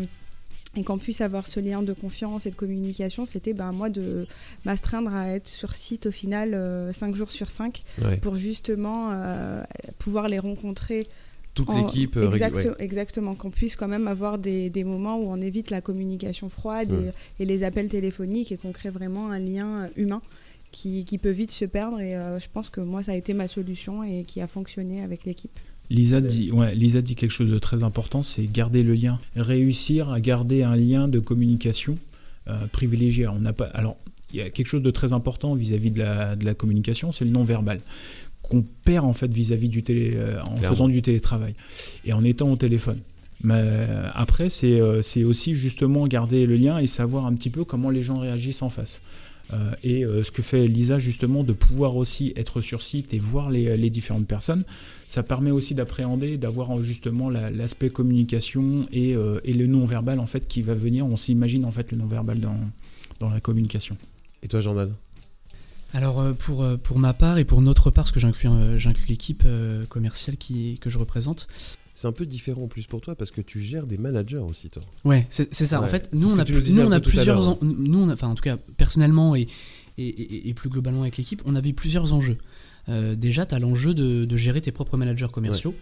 et 0.76 0.84
qu'on 0.84 0.98
puisse 0.98 1.20
avoir 1.20 1.46
ce 1.48 1.58
lien 1.60 1.82
de 1.82 1.92
confiance 1.92 2.46
et 2.46 2.50
de 2.50 2.54
communication, 2.54 3.26
c'était 3.26 3.52
ben, 3.54 3.72
moi 3.72 3.90
de 3.90 4.26
m'astreindre 4.64 5.12
à 5.14 5.28
être 5.28 5.48
sur 5.48 5.74
site 5.74 6.06
au 6.06 6.12
final 6.12 6.56
5 6.92 7.14
jours 7.14 7.30
sur 7.30 7.50
5 7.50 7.82
Ouais. 8.04 8.16
pour 8.18 8.36
justement 8.36 9.10
euh, 9.12 9.62
pouvoir 9.98 10.28
les 10.28 10.38
rencontrer. 10.38 11.08
Toute 11.54 11.68
en- 11.70 11.84
l'équipe 11.84 12.16
euh, 12.16 12.30
Exact- 12.30 12.54
ouais. 12.56 12.74
Exactement, 12.78 13.34
qu'on 13.34 13.50
puisse 13.50 13.74
quand 13.74 13.88
même 13.88 14.06
avoir 14.06 14.38
des, 14.38 14.70
des 14.70 14.84
moments 14.84 15.16
où 15.18 15.32
on 15.32 15.40
évite 15.40 15.70
la 15.70 15.80
communication 15.80 16.48
froide 16.48 16.92
et, 17.38 17.42
et 17.42 17.46
les 17.46 17.64
appels 17.64 17.88
téléphoniques 17.88 18.52
et 18.52 18.56
qu'on 18.56 18.70
crée 18.70 18.90
vraiment 18.90 19.30
un 19.32 19.40
lien 19.40 19.66
euh, 19.66 19.88
humain 19.96 20.22
qui, 20.70 21.04
qui 21.04 21.18
peut 21.18 21.30
vite 21.30 21.50
se 21.50 21.64
perdre. 21.64 21.98
Et 22.00 22.14
euh, 22.14 22.38
je 22.38 22.46
pense 22.48 22.70
que 22.70 22.80
moi, 22.80 23.02
ça 23.02 23.10
a 23.10 23.14
été 23.16 23.34
ma 23.34 23.48
solution 23.48 24.04
et 24.04 24.22
qui 24.22 24.40
a 24.40 24.46
fonctionné 24.46 25.02
avec 25.02 25.24
l'équipe. 25.24 25.58
Lisa 25.90 26.20
dit, 26.20 26.52
ouais, 26.52 26.74
Lisa 26.74 27.02
dit 27.02 27.16
quelque 27.16 27.32
chose 27.32 27.50
de 27.50 27.58
très 27.58 27.82
important, 27.82 28.22
c'est 28.22 28.46
garder 28.50 28.82
le 28.84 28.94
lien. 28.94 29.18
Réussir 29.34 30.10
à 30.10 30.20
garder 30.20 30.62
un 30.62 30.76
lien 30.76 31.08
de 31.08 31.18
communication 31.18 31.98
euh, 32.48 32.66
privilégié. 32.70 33.26
On 33.26 33.40
n'a 33.40 33.52
pas, 33.52 33.64
alors, 33.66 33.96
il 34.32 34.38
y 34.38 34.42
a 34.42 34.50
quelque 34.50 34.68
chose 34.68 34.82
de 34.84 34.90
très 34.92 35.12
important 35.12 35.54
vis-à-vis 35.54 35.90
de 35.90 35.98
la, 35.98 36.36
de 36.36 36.44
la 36.44 36.54
communication, 36.54 37.10
c'est 37.10 37.24
le 37.24 37.32
non-verbal 37.32 37.80
qu'on 38.42 38.64
perd 38.84 39.04
en 39.04 39.12
fait 39.12 39.32
vis-à-vis 39.32 39.68
du 39.68 39.82
télé, 39.82 40.12
euh, 40.14 40.40
en 40.42 40.54
Clairement. 40.54 40.68
faisant 40.68 40.88
du 40.88 41.02
télétravail 41.02 41.54
et 42.04 42.12
en 42.12 42.24
étant 42.24 42.50
au 42.50 42.56
téléphone. 42.56 42.98
Mais 43.42 43.54
euh, 43.56 44.08
après, 44.14 44.48
c'est 44.48 44.80
c'est 45.02 45.24
aussi 45.24 45.54
justement 45.56 46.06
garder 46.06 46.46
le 46.46 46.56
lien 46.56 46.78
et 46.78 46.86
savoir 46.86 47.26
un 47.26 47.34
petit 47.34 47.50
peu 47.50 47.64
comment 47.64 47.90
les 47.90 48.02
gens 48.02 48.18
réagissent 48.18 48.62
en 48.62 48.68
face. 48.68 49.02
Euh, 49.52 49.72
et 49.82 50.04
euh, 50.04 50.22
ce 50.22 50.30
que 50.30 50.42
fait 50.42 50.68
Lisa 50.68 50.98
justement 50.98 51.42
de 51.42 51.52
pouvoir 51.52 51.96
aussi 51.96 52.32
être 52.36 52.60
sur 52.60 52.82
site 52.82 53.12
et 53.14 53.18
voir 53.18 53.50
les, 53.50 53.76
les 53.76 53.90
différentes 53.90 54.26
personnes, 54.28 54.64
ça 55.08 55.22
permet 55.22 55.50
aussi 55.50 55.74
d'appréhender, 55.74 56.38
d'avoir 56.38 56.78
euh, 56.78 56.82
justement 56.82 57.30
la- 57.30 57.50
l'aspect 57.50 57.90
communication 57.90 58.86
et, 58.92 59.16
euh, 59.16 59.40
et 59.44 59.52
le 59.54 59.66
non-verbal 59.66 60.20
en 60.20 60.26
fait 60.26 60.46
qui 60.46 60.62
va 60.62 60.74
venir. 60.74 61.04
On 61.04 61.16
s'imagine 61.16 61.64
en 61.64 61.72
fait 61.72 61.90
le 61.90 61.98
non-verbal 61.98 62.38
dans, 62.38 62.60
dans 63.18 63.30
la 63.30 63.40
communication. 63.40 63.96
Et 64.42 64.48
toi, 64.48 64.60
Jordan? 64.60 64.94
Alors 65.92 66.22
pour, 66.38 66.64
pour 66.84 67.00
ma 67.00 67.12
part 67.12 67.38
et 67.38 67.44
pour 67.44 67.60
notre 67.62 67.90
part, 67.90 68.04
parce 68.04 68.12
que 68.12 68.20
j'inclus 68.20 68.48
j'inclus 68.78 69.08
l'équipe 69.08 69.42
commerciale 69.88 70.36
qui, 70.36 70.78
que 70.78 70.88
je 70.88 70.98
représente, 70.98 71.48
C'est 71.94 72.06
un 72.08 72.12
peu 72.12 72.24
différent 72.26 72.62
en 72.62 72.68
plus 72.68 72.86
pour 72.86 73.00
toi 73.00 73.14
parce 73.14 73.30
que 73.30 73.40
tu 73.40 73.60
gères 73.60 73.86
des 73.86 73.98
managers 73.98 74.38
aussi, 74.38 74.70
toi. 74.70 74.82
Ouais, 75.04 75.26
c'est 75.30 75.52
ça. 75.66 75.80
Ouais. 75.80 75.86
En 75.86 75.88
fait, 75.90 76.08
nous 76.12 76.28
on 76.30 76.38
a, 76.38 76.44
nous 76.52 76.60
nous, 76.76 76.82
on 76.86 76.92
plusieurs, 77.00 77.48
en- 77.48 77.58
nous 77.62 77.98
on 78.00 78.08
a- 78.08 78.14
enfin 78.14 78.28
en 78.28 78.34
tout 78.34 78.42
cas 78.44 78.56
personnellement 78.76 79.36
et, 79.36 79.46
et, 79.98 80.06
et- 80.08 80.48
et 80.48 80.54
plus 80.54 80.70
globalement 80.70 81.02
avec 81.02 81.16
l'équipe, 81.18 81.42
on 81.44 81.54
avait 81.56 81.72
plusieurs 81.74 82.12
enjeux. 82.14 82.38
Euh, 82.88 83.14
déjà, 83.14 83.44
tu 83.44 83.54
as 83.54 83.58
l'enjeu 83.58 83.92
de, 83.92 84.24
de 84.24 84.36
gérer 84.36 84.60
tes 84.62 84.72
propres 84.72 84.96
managers 84.96 85.26
commerciaux, 85.32 85.74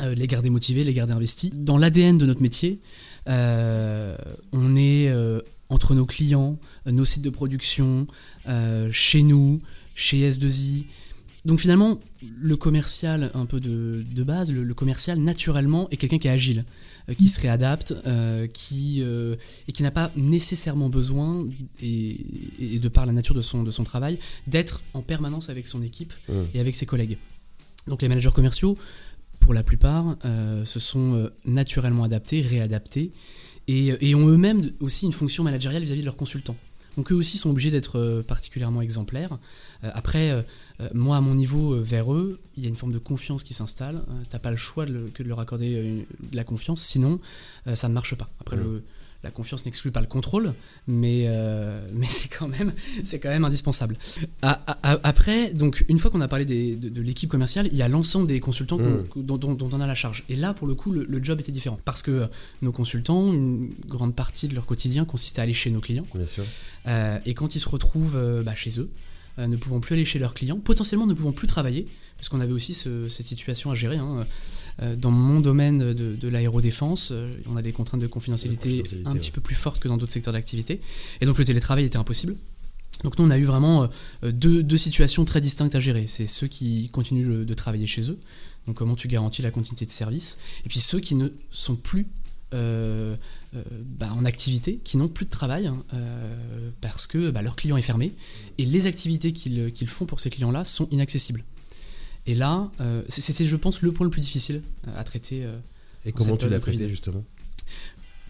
euh, 0.00 0.14
les 0.14 0.26
garder 0.28 0.50
motivés, 0.50 0.84
les 0.84 0.94
garder 0.94 1.12
investis. 1.14 1.50
Dans 1.52 1.78
l'ADN 1.78 2.16
de 2.16 2.26
notre 2.26 2.42
métier, 2.42 2.80
euh, 3.28 4.16
on 4.52 4.76
est 4.76 5.12
entre 5.68 5.94
nos 5.94 6.06
clients, 6.06 6.58
nos 6.86 7.04
sites 7.04 7.22
de 7.22 7.30
production, 7.30 8.06
chez 8.92 9.22
nous, 9.22 9.60
chez 9.94 10.28
S2I. 10.30 10.84
Donc 11.46 11.60
finalement, 11.60 11.98
le 12.22 12.56
commercial 12.56 13.30
un 13.34 13.46
peu 13.46 13.60
de, 13.60 14.04
de 14.14 14.22
base, 14.22 14.52
le, 14.52 14.62
le 14.62 14.74
commercial 14.74 15.18
naturellement 15.18 15.88
est 15.90 15.96
quelqu'un 15.96 16.18
qui 16.18 16.28
est 16.28 16.30
agile, 16.30 16.64
euh, 17.08 17.14
qui 17.14 17.28
se 17.28 17.40
réadapte, 17.40 17.94
euh, 18.06 18.46
qui, 18.46 18.98
euh, 19.00 19.36
et 19.66 19.72
qui 19.72 19.82
n'a 19.82 19.90
pas 19.90 20.10
nécessairement 20.16 20.90
besoin, 20.90 21.46
et, 21.80 22.74
et 22.74 22.78
de 22.78 22.88
par 22.88 23.06
la 23.06 23.12
nature 23.12 23.34
de 23.34 23.40
son, 23.40 23.62
de 23.62 23.70
son 23.70 23.84
travail, 23.84 24.18
d'être 24.46 24.82
en 24.92 25.00
permanence 25.00 25.48
avec 25.48 25.66
son 25.66 25.82
équipe 25.82 26.12
Mm. 26.28 26.32
et 26.54 26.60
avec 26.60 26.76
ses 26.76 26.86
collègues. 26.86 27.16
Donc 27.86 28.02
les 28.02 28.08
managers 28.08 28.32
commerciaux, 28.34 28.76
pour 29.38 29.54
la 29.54 29.62
plupart, 29.62 30.16
se 30.64 30.78
sont 30.78 31.30
naturellement 31.46 32.04
adaptés, 32.04 32.42
réadaptés, 32.42 33.10
et, 33.68 33.94
et 34.00 34.14
ont 34.14 34.28
eux-mêmes 34.28 34.70
aussi 34.80 35.06
une 35.06 35.12
fonction 35.14 35.44
managériale 35.44 35.82
vis-à-vis 35.82 36.00
de 36.02 36.04
leurs 36.04 36.16
consultants. 36.16 36.56
Donc 36.96 37.12
eux 37.12 37.14
aussi 37.14 37.36
sont 37.38 37.50
obligés 37.50 37.70
d'être 37.70 37.98
euh, 37.98 38.22
particulièrement 38.22 38.82
exemplaires. 38.82 39.38
Euh, 39.84 39.90
après, 39.94 40.30
euh, 40.30 40.42
moi 40.94 41.16
à 41.16 41.20
mon 41.20 41.34
niveau 41.34 41.80
vers 41.80 42.12
eux, 42.12 42.40
il 42.56 42.62
y 42.62 42.66
a 42.66 42.68
une 42.68 42.76
forme 42.76 42.92
de 42.92 42.98
confiance 42.98 43.42
qui 43.42 43.54
s'installe. 43.54 44.02
T'as 44.28 44.38
pas 44.38 44.50
le 44.50 44.56
choix 44.56 44.86
de, 44.86 44.92
le- 44.92 45.06
que 45.08 45.22
de 45.22 45.28
leur 45.28 45.40
accorder 45.40 46.06
de 46.30 46.36
la 46.36 46.44
confiance, 46.44 46.80
sinon 46.82 47.20
ça 47.74 47.88
ne 47.88 47.94
marche 47.94 48.14
pas. 48.14 48.28
Après, 48.40 48.56
le- 48.56 48.82
la 49.22 49.30
confiance 49.30 49.66
n'exclut 49.66 49.90
pas 49.90 50.00
le 50.00 50.06
contrôle, 50.06 50.54
mais, 50.86 51.24
euh, 51.28 51.86
mais 51.94 52.06
c'est 52.08 52.28
quand 52.28 52.48
même 52.48 52.72
quand 53.22 53.28
même 53.28 53.44
indispensable. 53.44 53.96
A- 54.42 54.52
a- 54.66 54.92
a- 54.94 55.00
Après, 55.04 55.52
donc 55.52 55.84
une 55.88 55.98
fois 55.98 56.10
qu'on 56.10 56.20
a 56.22 56.28
parlé 56.28 56.44
des- 56.46 56.76
de, 56.76 56.88
de 56.88 57.02
l'équipe 57.02 57.28
commerciale, 57.30 57.68
il 57.70 57.76
y 57.76 57.82
a 57.82 57.88
l'ensemble 57.88 58.26
des 58.26 58.40
consultants 58.40 58.78
Mm. 58.78 59.04
dont, 59.16 59.36
dont- 59.36 59.54
dont 59.54 59.68
on 59.72 59.80
a 59.80 59.86
la 59.86 59.94
charge. 59.94 60.24
Et 60.28 60.36
là, 60.36 60.54
pour 60.54 60.66
le 60.66 60.74
coup, 60.74 60.90
le, 60.90 61.04
le 61.04 61.22
job 61.22 61.38
était 61.40 61.52
différent 61.52 61.78
parce 61.84 62.02
que 62.02 62.28
nos 62.62 62.72
consultants, 62.72 63.32
une 63.32 63.70
grande 63.86 64.14
partie 64.14 64.48
de 64.48 64.54
leur 64.54 64.64
quotidien 64.66 65.04
consistait 65.04 65.40
à 65.40 65.44
aller 65.44 65.52
chez 65.54 65.70
nos 65.70 65.80
clients. 65.80 66.06
Bien 66.14 66.26
sûr. 66.26 66.44
Euh, 66.86 67.18
et 67.26 67.34
quand 67.34 67.54
ils 67.54 67.60
se 67.60 67.68
retrouvent 67.68 68.16
euh, 68.16 68.42
bah, 68.42 68.54
chez 68.54 68.78
eux, 68.80 68.90
ne 69.38 69.56
pouvant 69.56 69.80
plus 69.80 69.94
aller 69.94 70.04
chez 70.04 70.18
leurs 70.18 70.34
clients, 70.34 70.58
potentiellement 70.58 71.06
ne 71.06 71.14
pouvant 71.14 71.32
plus 71.32 71.46
travailler, 71.46 71.86
parce 72.20 72.28
qu'on 72.28 72.40
avait 72.40 72.52
aussi 72.52 72.74
ce- 72.74 73.08
cette 73.08 73.26
situation 73.26 73.70
à 73.70 73.74
gérer. 73.74 73.96
hein. 73.96 74.26
Euh, 74.82 74.94
dans 74.94 75.10
mon 75.10 75.40
domaine 75.40 75.78
de, 75.94 76.14
de 76.16 76.28
l'aérodéfense, 76.28 77.12
euh, 77.12 77.34
on 77.48 77.56
a 77.56 77.62
des 77.62 77.72
contraintes 77.72 78.00
de 78.02 78.06
confidentialité, 78.06 78.68
De 78.68 78.76
confidentialité, 78.82 79.08
un 79.08 79.12
ouais. 79.14 79.18
petit 79.18 79.30
peu 79.30 79.40
plus 79.40 79.54
fortes 79.54 79.80
que 79.82 79.88
dans 79.88 79.96
d'autres 79.96 80.12
secteurs 80.12 80.34
d'activité, 80.34 80.82
et 81.22 81.26
donc 81.26 81.38
le 81.38 81.44
télétravail 81.46 81.84
était 81.86 81.96
impossible. 81.96 82.36
Donc 83.04 83.18
nous, 83.18 83.24
on 83.24 83.30
a 83.30 83.38
eu 83.38 83.44
vraiment 83.46 83.88
euh, 84.24 84.32
deux, 84.32 84.62
deux 84.62 84.76
situations 84.76 85.24
très 85.24 85.40
distinctes 85.40 85.74
à 85.74 85.80
gérer. 85.80 86.04
C'est 86.08 86.26
ceux 86.26 86.46
qui 86.46 86.90
continuent 86.90 87.46
de, 87.46 87.54
travailler 87.54 87.86
chez 87.86 88.10
eux, 88.10 88.18
donc 88.66 88.76
comment 88.76 88.96
tu 88.96 89.08
garantis 89.08 89.40
la 89.40 89.50
continuité 89.50 89.86
de 89.86 89.90
service, 89.90 90.40
et 90.66 90.68
puis 90.68 90.78
ceux 90.80 91.00
qui 91.00 91.14
ne 91.14 91.28
sont 91.50 91.76
plus 91.76 92.06
euh, 92.52 93.16
euh, 93.54 93.62
bah, 93.98 94.10
en 94.12 94.24
activité, 94.26 94.80
qui 94.84 94.96
n'ont 94.98 95.08
plus 95.08 95.24
de 95.24 95.30
travail, 95.30 95.68
hein, 95.68 95.82
euh, 95.94 96.70
parce 96.82 97.06
que 97.06 97.30
bah, 97.30 97.40
leur 97.42 97.56
client 97.56 97.78
est 97.78 97.82
fermé, 97.82 98.12
et 98.58 98.66
les 98.66 98.86
activités 98.86 99.32
qu'ils 99.32 99.72
qu'ils 99.72 99.88
font 99.88 100.04
pour 100.04 100.20
ces 100.20 100.28
clients-là 100.30 100.64
sont 100.66 100.86
inaccessibles. 100.90 101.42
Et 102.26 102.34
là, 102.34 102.70
euh, 102.80 103.02
c'est, 103.08 103.44
je 103.46 103.56
pense, 103.56 103.82
le 103.82 103.92
point 103.92 104.04
le 104.04 104.10
plus 104.10 104.20
difficile 104.20 104.62
euh, 104.86 104.90
à 104.96 105.04
traiter. 105.04 105.42
euh, 105.44 105.56
Et 106.04 106.10
En 106.10 106.12
comment 106.12 106.36
tu 106.36 106.48
l'as 106.48 106.60
traité 106.60 106.88
justement? 106.88 107.24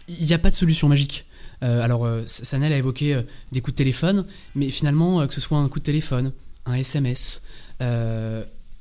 Il 0.07 0.25
n'y 0.25 0.33
a 0.33 0.39
pas 0.39 0.49
de 0.49 0.55
solution 0.55 0.87
magique. 0.89 1.25
Euh, 1.63 1.81
alors, 1.83 2.07
Sanel 2.25 2.73
a 2.73 2.77
évoqué 2.77 3.21
des 3.51 3.61
coups 3.61 3.73
de 3.75 3.77
téléphone, 3.77 4.25
mais 4.55 4.69
finalement, 4.69 5.25
que 5.27 5.33
ce 5.33 5.41
soit 5.41 5.59
un 5.59 5.69
coup 5.69 5.79
de 5.79 5.83
téléphone, 5.85 6.31
un 6.65 6.73
SMS, 6.73 7.43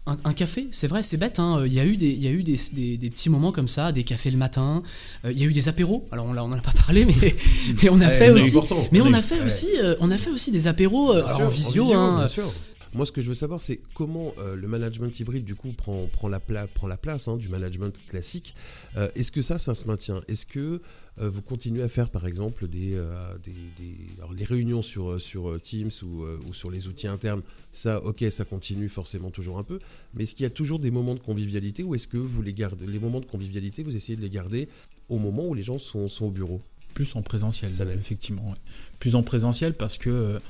un, 0.06 0.16
un 0.24 0.32
café, 0.32 0.66
c'est 0.72 0.86
vrai, 0.88 1.02
c'est 1.02 1.18
bête. 1.18 1.38
hein, 1.38 1.62
Il 1.66 1.72
y 1.72 1.78
a 1.80 1.84
eu, 1.84 1.96
des, 1.96 2.08
il 2.08 2.24
y 2.24 2.26
a 2.26 2.30
eu 2.30 2.42
des, 2.42 2.58
des- 2.72 2.96
des 2.96 3.10
petits 3.10 3.28
moments 3.28 3.52
comme 3.52 3.68
ça, 3.68 3.92
des 3.92 4.02
cafés 4.02 4.30
le 4.30 4.38
matin. 4.38 4.82
il 5.24 5.38
y 5.38 5.42
a 5.42 5.46
eu 5.46 5.52
des 5.52 5.68
apéros. 5.68 6.08
Alors, 6.10 6.24
on 6.26 6.32
n'en 6.32 6.50
a 6.52 6.60
pas 6.60 6.72
parlé, 6.72 7.04
mais, 7.04 7.36
mais 7.82 7.90
on 7.90 8.00
a 8.00 8.08
fait 8.08 8.30
aussi. 8.30 8.48
important. 8.48 8.88
Mais 8.92 9.00
on 9.02 9.12
a 9.12 9.22
fait 9.22 9.38
Ouais. 9.38 9.44
aussi, 9.44 9.68
on 10.00 10.10
a 10.10 10.16
fait 10.16 10.30
aussi 10.30 10.50
des 10.50 10.66
apéros 10.66 11.12
Bien 11.14 11.24
alors 11.26 11.36
sûr, 11.36 11.46
en 11.46 11.48
visio. 11.50 11.92
hein, 11.94 12.18
bien 12.18 12.28
sûr. 12.28 12.50
Moi, 12.92 13.06
ce 13.06 13.12
que 13.12 13.20
je 13.20 13.28
veux 13.28 13.34
savoir, 13.34 13.60
c'est 13.60 13.80
comment 13.94 14.34
euh, 14.38 14.56
le 14.56 14.66
management 14.66 15.18
hybride, 15.20 15.44
du 15.44 15.54
coup, 15.54 15.72
prend, 15.72 16.06
prend, 16.08 16.28
la, 16.28 16.40
pla- 16.40 16.66
prend 16.66 16.88
la 16.88 16.96
place 16.96 17.28
hein, 17.28 17.36
du 17.36 17.48
management 17.48 17.94
classique. 18.08 18.54
Euh, 18.96 19.08
Est-ce 19.14 19.30
que 19.30 19.42
ça, 19.42 19.58
ça 19.58 19.74
se 19.74 19.86
maintient? 19.86 20.20
Est-ce 20.28 20.44
que 20.46 20.80
euh, 21.20 21.30
vous 21.30 21.42
continuez 21.42 21.82
à 21.82 21.88
faire, 21.88 22.10
par 22.10 22.26
exemple, 22.26 22.66
des, 22.68 22.96
des, 23.44 23.52
des- 23.78 23.96
alors, 24.18 24.32
les 24.32 24.44
réunions 24.44 24.82
sur, 24.82 25.20
sur 25.20 25.60
Teams 25.60 25.90
ou, 26.02 26.24
ou 26.48 26.52
sur 26.54 26.70
les 26.70 26.88
outils 26.88 27.06
internes? 27.06 27.42
Ça, 27.72 28.02
ok, 28.04 28.24
ça 28.30 28.44
continue 28.44 28.88
forcément 28.88 29.30
toujours 29.30 29.58
un 29.58 29.64
peu. 29.64 29.78
Mais 30.14 30.24
est-ce 30.24 30.34
qu'il 30.34 30.42
y 30.44 30.46
a 30.46 30.50
toujours 30.50 30.78
des 30.80 30.90
moments 30.90 31.14
de 31.14 31.20
convivialité 31.20 31.84
ou 31.84 31.94
est-ce 31.94 32.08
que 32.08 32.16
vous 32.18 32.42
les 32.42 32.52
gardez 32.54 32.86
Les 32.86 32.98
moments 32.98 33.20
de 33.20 33.26
convivialité, 33.26 33.82
vous 33.84 33.94
essayez 33.94 34.16
de 34.16 34.22
les 34.22 34.30
garder 34.30 34.68
au 35.08 35.18
moment 35.18 35.46
où 35.46 35.54
les 35.54 35.62
gens 35.62 35.78
sont, 35.78 36.08
sont 36.08 36.26
au 36.26 36.30
bureau? 36.30 36.60
Plus 36.94 37.14
en 37.14 37.22
présentiel, 37.22 37.72
Ça 37.72 37.84
effectivement. 37.84 38.48
ouais. 38.50 38.56
Plus 38.98 39.14
en 39.14 39.22
présentiel 39.22 39.74
parce 39.74 39.96
que 39.96 40.40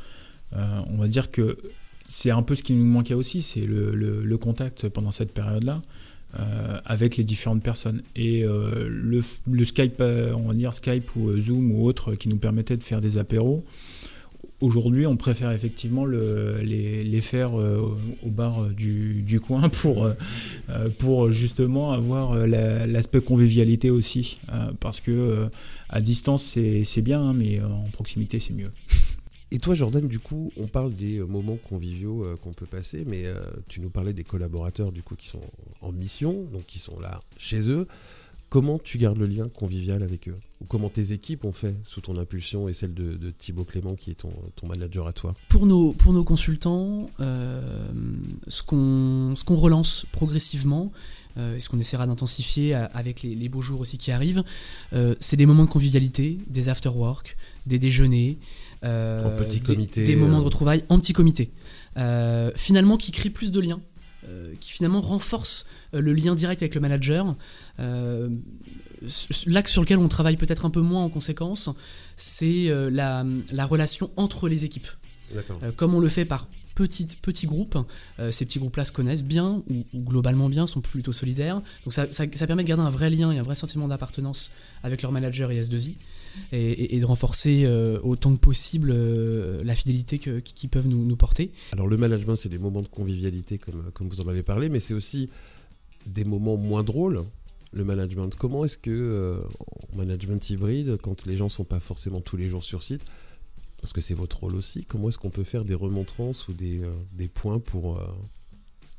euh, 0.55 0.81
on 0.89 0.97
va 0.97 1.07
dire 1.07 1.31
que 1.31 1.59
c'est 2.13 2.31
un 2.31 2.43
peu 2.43 2.55
ce 2.55 2.63
qui 2.63 2.73
nous 2.73 2.85
manquait 2.85 3.15
aussi, 3.15 3.43
c'est 3.43 3.67
le, 3.67 4.37
contact 4.39 4.89
pendant 4.89 5.11
cette 5.11 5.33
période-là. 5.33 5.83
avec 6.85 7.17
les 7.17 7.25
différentes 7.25 7.63
personnes. 7.63 8.03
Et 8.17 8.43
le, 8.43 9.23
le, 9.51 9.65
Skype, 9.65 10.01
on 10.01 10.49
va 10.49 10.55
dire 10.55 10.75
Skype 10.75 11.15
ou 11.17 11.39
Zoom 11.41 11.73
ou 11.73 11.85
autre 11.85 12.15
qui 12.15 12.29
nous 12.29 12.39
permettait 12.39 12.77
de 12.77 12.83
faire 12.83 13.01
des 13.01 13.19
apéros, 13.19 13.65
Aujourd'hui, 14.61 15.07
on 15.07 15.17
préfère 15.17 15.53
effectivement 15.53 16.05
les, 16.05 17.21
faire 17.23 17.59
euh, 17.59 17.97
au 18.23 18.29
bar 18.29 18.67
du, 18.69 19.41
coin 19.41 19.69
pour, 19.71 20.05
euh, 21.25 21.31
justement 21.31 21.93
avoir 21.93 22.35
l'aspect 22.47 23.23
convivialité 23.23 23.91
aussi. 23.91 24.39
Euh, 24.53 24.71
parce 24.79 25.01
que 25.01 25.49
à 25.89 26.03
distance, 26.03 26.59
c'est 26.85 27.03
bien, 27.03 27.23
hein, 27.23 27.33
mais 27.33 27.61
en 27.63 27.89
proximité, 27.93 28.39
c'est 28.39 28.53
mieux. 28.53 28.71
Et 29.53 29.59
toi, 29.59 29.75
Jordan, 29.75 30.07
du 30.07 30.21
coup, 30.21 30.53
on 30.57 30.69
parle 30.69 30.95
des 30.95 31.21
moments 31.21 31.57
conviviaux 31.57 32.25
qu'on 32.43 32.53
peut 32.53 32.67
passer, 32.67 33.05
mais 33.07 33.25
tu 33.69 33.81
nous 33.81 33.91
parlais 33.91 34.13
des 34.13 34.23
collaborateurs 34.23 34.93
du 34.93 35.03
coup 35.03 35.17
qui 35.17 35.27
sont 35.27 35.43
en 35.81 35.91
mission, 35.91 36.45
donc 36.53 36.67
qui 36.67 36.79
sont 36.79 37.01
là 37.01 37.21
chez 37.37 37.69
eux. 37.69 37.89
Comment 38.51 38.81
tu 38.81 38.99
gardes 38.99 39.17
le 39.19 39.27
lien 39.27 39.49
convivial 39.49 40.03
avec 40.03 40.29
eux? 40.29 40.35
Ou 40.61 40.65
comment 40.65 40.89
tes 40.89 41.13
équipes 41.13 41.45
ont 41.45 41.53
fait 41.53 41.77
sous 41.85 42.01
ton 42.01 42.17
impulsion 42.17 42.69
et 42.69 42.75
celle 42.75 42.93
de, 42.93 43.31
Thibaut 43.31 43.65
Clément 43.65 43.95
qui 43.95 44.11
est 44.11 44.17
ton, 44.17 44.33
manager 44.67 45.07
à 45.07 45.13
toi? 45.13 45.37
Pour 45.49 45.67
nos, 45.67 45.93
pour 45.93 46.13
nos 46.13 46.25
consultants, 46.25 47.09
euh, 47.21 47.93
ce 48.49 48.65
qu'on 48.65 49.55
relance 49.55 50.05
progressivement, 50.11 50.91
euh, 51.37 51.55
et 51.55 51.61
ce 51.61 51.69
qu'on 51.69 51.79
essaiera 51.79 52.09
d'intensifier 52.09 52.75
avec 52.75 53.23
les, 53.23 53.49
beaux 53.49 53.63
jours 53.63 53.79
aussi 53.79 53.99
qui 53.99 54.11
arrivent, 54.11 54.43
euh, 54.95 55.15
c'est 55.21 55.37
des 55.37 55.47
moments 55.47 55.65
de 55.65 55.71
convivialité, 55.71 56.39
des 56.49 56.69
after-work, 56.69 57.37
des 57.67 57.79
déjeuners, 57.79 58.37
des, 58.83 60.17
moments 60.17 60.39
de 60.39 60.45
retrouvailles 60.45 60.85
en 60.89 60.99
petit 60.99 61.13
comité. 61.13 61.53
finalement, 62.55 62.97
qui 62.97 63.13
créent 63.13 63.31
plus 63.31 63.53
de 63.53 63.61
liens 63.61 63.81
euh, 64.29 64.53
qui 64.61 64.73
finalement 64.73 65.01
renforce 65.01 65.67
euh, 65.95 66.01
le 66.03 66.13
lien 66.13 66.35
direct 66.35 66.61
avec 66.61 66.75
le 66.75 66.81
manager. 66.83 67.37
Euh, 67.79 68.29
l'axe 69.47 69.73
sur 69.73 69.81
lequel 69.81 69.97
on 69.97 70.09
travaille 70.09 70.37
peut-être 70.37 70.67
un 70.67 70.71
peu 70.71 70.83
moins 70.83 71.03
en 71.03 71.09
conséquence, 71.09 71.71
c'est 72.17 72.71
la, 72.91 73.25
relation 73.65 74.11
entre 74.17 74.47
les 74.47 74.67
équipes. 74.67 74.89
comme 75.77 75.95
on 75.95 76.01
le 76.01 76.11
fait 76.11 76.27
par 76.27 76.51
petits, 76.75 77.07
petits 77.07 77.47
groupes, 77.47 77.79
ces 78.31 78.45
petits 78.45 78.59
groupes-là 78.59 78.85
se 78.85 78.93
connaissent 78.93 79.25
bien 79.25 79.63
ou, 79.71 79.87
globalement 79.95 80.51
bien, 80.51 80.67
sont 80.67 80.83
plutôt 80.83 81.13
solidaires. 81.13 81.63
Donc 81.85 81.95
ça, 81.95 82.13
ça, 82.13 82.47
permet 82.47 82.63
de 82.63 82.69
garder 82.69 82.83
un 82.83 82.91
vrai 82.91 83.09
lien 83.09 83.33
et 83.33 83.39
un 83.39 83.43
vrai 83.43 83.55
sentiment 83.55 83.89
d'appartenance 83.89 84.51
avec 84.83 85.01
leur 85.01 85.13
manager 85.13 85.51
et 85.51 85.63
S2I 85.63 85.95
et, 86.53 86.99
de 86.99 87.05
renforcer 87.05 87.65
euh, 87.65 88.01
autant 88.03 88.35
que 88.35 88.41
possible 88.41 88.91
euh, 88.93 89.63
la 89.65 89.75
fidélité 89.75 90.19
qu'ils 90.19 90.71
peuvent 90.71 90.89
nous, 90.89 91.17
porter. 91.17 91.51
Alors 91.73 91.87
le 91.87 91.97
management, 91.97 92.37
c'est 92.37 92.49
des 92.49 92.59
moments 92.59 92.83
de 92.83 92.89
convivialité 92.89 93.59
comme, 93.59 93.91
comme 93.93 94.09
vous 94.09 94.21
en 94.21 94.29
avez 94.29 94.43
parlé, 94.43 94.69
mais 94.69 94.81
c'est 94.81 94.95
aussi 94.95 95.29
des 96.07 96.25
moments 96.25 96.57
moins 96.57 96.83
drôles. 96.83 97.25
Le 97.73 97.85
management, 97.85 98.35
comment 98.35 98.65
est-ce 98.65 98.79
que 98.79 98.91
euh, 98.91 99.41
management 99.95 100.49
hybride, 100.51 100.97
quand 101.03 101.27
les 101.27 101.37
gens 101.37 101.49
sont 101.49 101.65
pas 101.65 101.81
forcément 101.81 102.21
tous 102.21 102.37
les 102.37 102.49
jours 102.49 102.65
sur 102.65 102.83
site, 102.83 103.03
parce 103.81 103.93
que 103.93 104.01
c'est 104.01 104.15
votre 104.15 104.41
rôle 104.41 104.55
aussi, 104.55 104.85
comment 104.85 105.09
est-ce 105.09 105.19
qu'on 105.19 105.31
peut 105.31 105.45
faire 105.45 105.65
des 105.65 105.75
remontrances 105.75 106.49
ou 106.49 106.53
des, 106.53 106.81
des 107.13 107.29
points 107.29 107.61
pour 107.61 107.99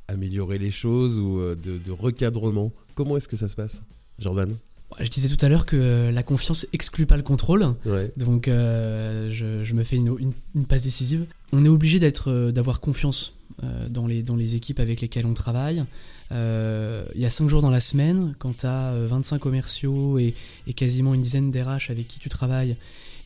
améliorer 0.08 0.58
les 0.58 0.72
choses 0.72 1.20
ou 1.20 1.40
de 1.56 1.92
recadrement? 1.92 2.72
Comment 2.96 3.18
est-ce 3.18 3.28
que 3.28 3.38
ça 3.38 3.48
se 3.48 3.56
passe, 3.56 3.84
Jordan? 4.18 4.58
Je 5.00 5.10
disais 5.10 5.30
tout 5.30 5.44
à 5.44 5.50
l'heure 5.50 5.66
que 5.66 6.12
la 6.14 6.24
confiance 6.24 6.68
exclut 6.74 7.06
pas 7.06 7.18
le 7.18 7.24
contrôle, 7.24 7.76
donc 8.18 8.48
euh, 8.48 9.30
je, 9.32 9.74
me 9.74 9.84
fais 9.84 9.98
une, 9.98 10.34
passe 10.68 10.84
décisive. 10.84 11.26
On 11.52 11.66
est 11.66 11.70
obligé 11.70 12.00
d'être, 12.00 12.30
euh, 12.30 12.52
d'avoir 12.52 12.80
confiance 12.80 13.34
euh, 13.64 13.88
dans, 13.90 14.08
les, 14.08 14.24
dans 14.24 14.36
les 14.36 14.56
équipes 14.56 14.80
avec 14.80 15.02
lesquelles 15.02 15.26
on 15.26 15.34
travaille. 15.34 15.84
Il 16.32 17.22
y 17.22 17.26
a 17.26 17.30
5 17.30 17.50
jours 17.50 17.62
dans 17.62 17.70
la 17.70 17.82
semaine, 17.82 18.36
quand 18.40 18.58
tu 18.58 18.66
as 18.66 18.94
25 19.08 19.40
commerciaux 19.40 20.18
et, 20.18 20.34
et 20.66 20.74
quasiment 20.74 21.14
une 21.14 21.22
dizaine 21.22 21.50
d'RH 21.50 21.90
avec 21.90 22.08
qui 22.08 22.20
tu 22.20 22.30
travailles, 22.30 22.78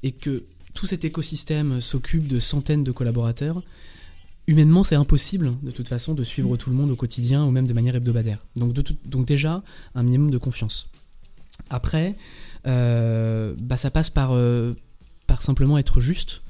et 0.01 0.11
que 0.11 0.43
tout 0.73 0.87
cet 0.87 1.05
écosystème 1.05 1.81
s'occupe 1.81 2.27
de 2.27 2.39
centaines 2.39 2.83
de 2.83 2.91
collaborateurs, 2.91 3.61
humainement, 4.47 4.83
c'est 4.83 4.95
impossible 4.95 5.53
de 5.61 5.71
toute 5.71 5.87
façon 5.87 6.13
de 6.15 6.23
suivre 6.23 6.57
tout 6.57 6.69
le 6.69 6.75
monde 6.75 6.91
au 6.91 6.95
quotidien 6.95 7.45
ou 7.45 7.51
même 7.51 7.67
de 7.67 7.73
manière 7.73 7.95
hebdomadaire. 7.95 8.43
Donc, 8.55 8.73
donc 9.05 9.25
déjà, 9.25 9.63
un 9.93 10.03
minimum 10.03 10.31
de 10.31 10.37
confiance. 10.37 10.89
Après, 11.69 12.15
euh, 12.67 13.53
bah, 13.57 13.77
ça 13.77 13.91
passe 13.91 14.09
par, 14.09 14.31
euh, 14.33 14.73
par 15.27 15.41
simplement 15.41 15.77
être 15.77 15.99
juste. 15.99 16.41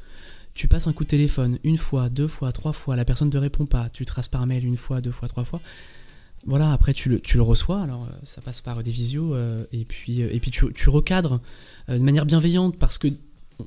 Tu 0.54 0.68
passes 0.68 0.88
un 0.88 0.94
coup 0.94 1.04
de 1.04 1.10
téléphone 1.10 1.60
une 1.64 1.78
fois, 1.78 2.10
deux 2.10 2.28
fois, 2.28 2.52
trois 2.52 2.72
fois, 2.72 2.96
la 2.96 3.04
personne 3.04 3.28
ne 3.28 3.34
te 3.34 3.38
répond 3.38 3.66
pas, 3.66 3.90
tu 3.90 4.06
traces 4.06 4.30
par 4.30 4.46
mail 4.48 4.66
une 4.66 4.78
fois, 4.78 5.02
deux 5.02 5.12
fois, 5.12 5.28
trois 5.28 5.44
fois. 5.44 5.62
Voilà, 6.46 6.72
après 6.72 6.94
tu 6.94 7.10
le, 7.10 7.20
tu 7.20 7.38
le 7.38 7.44
reçois, 7.44 7.82
alors 7.82 8.04
euh, 8.04 8.16
ça 8.24 8.40
passe 8.40 8.62
par 8.62 8.82
des 8.82 8.92
visios, 8.92 9.36
et 9.74 9.84
puis, 9.84 10.22
et 10.22 10.40
puis 10.40 10.52
tu, 10.52 10.72
tu 10.74 10.90
recadres 10.90 11.42
de 11.90 11.98
manière 11.98 12.26
bienveillante 12.26 12.78
parce 12.78 12.98
que 12.98 13.08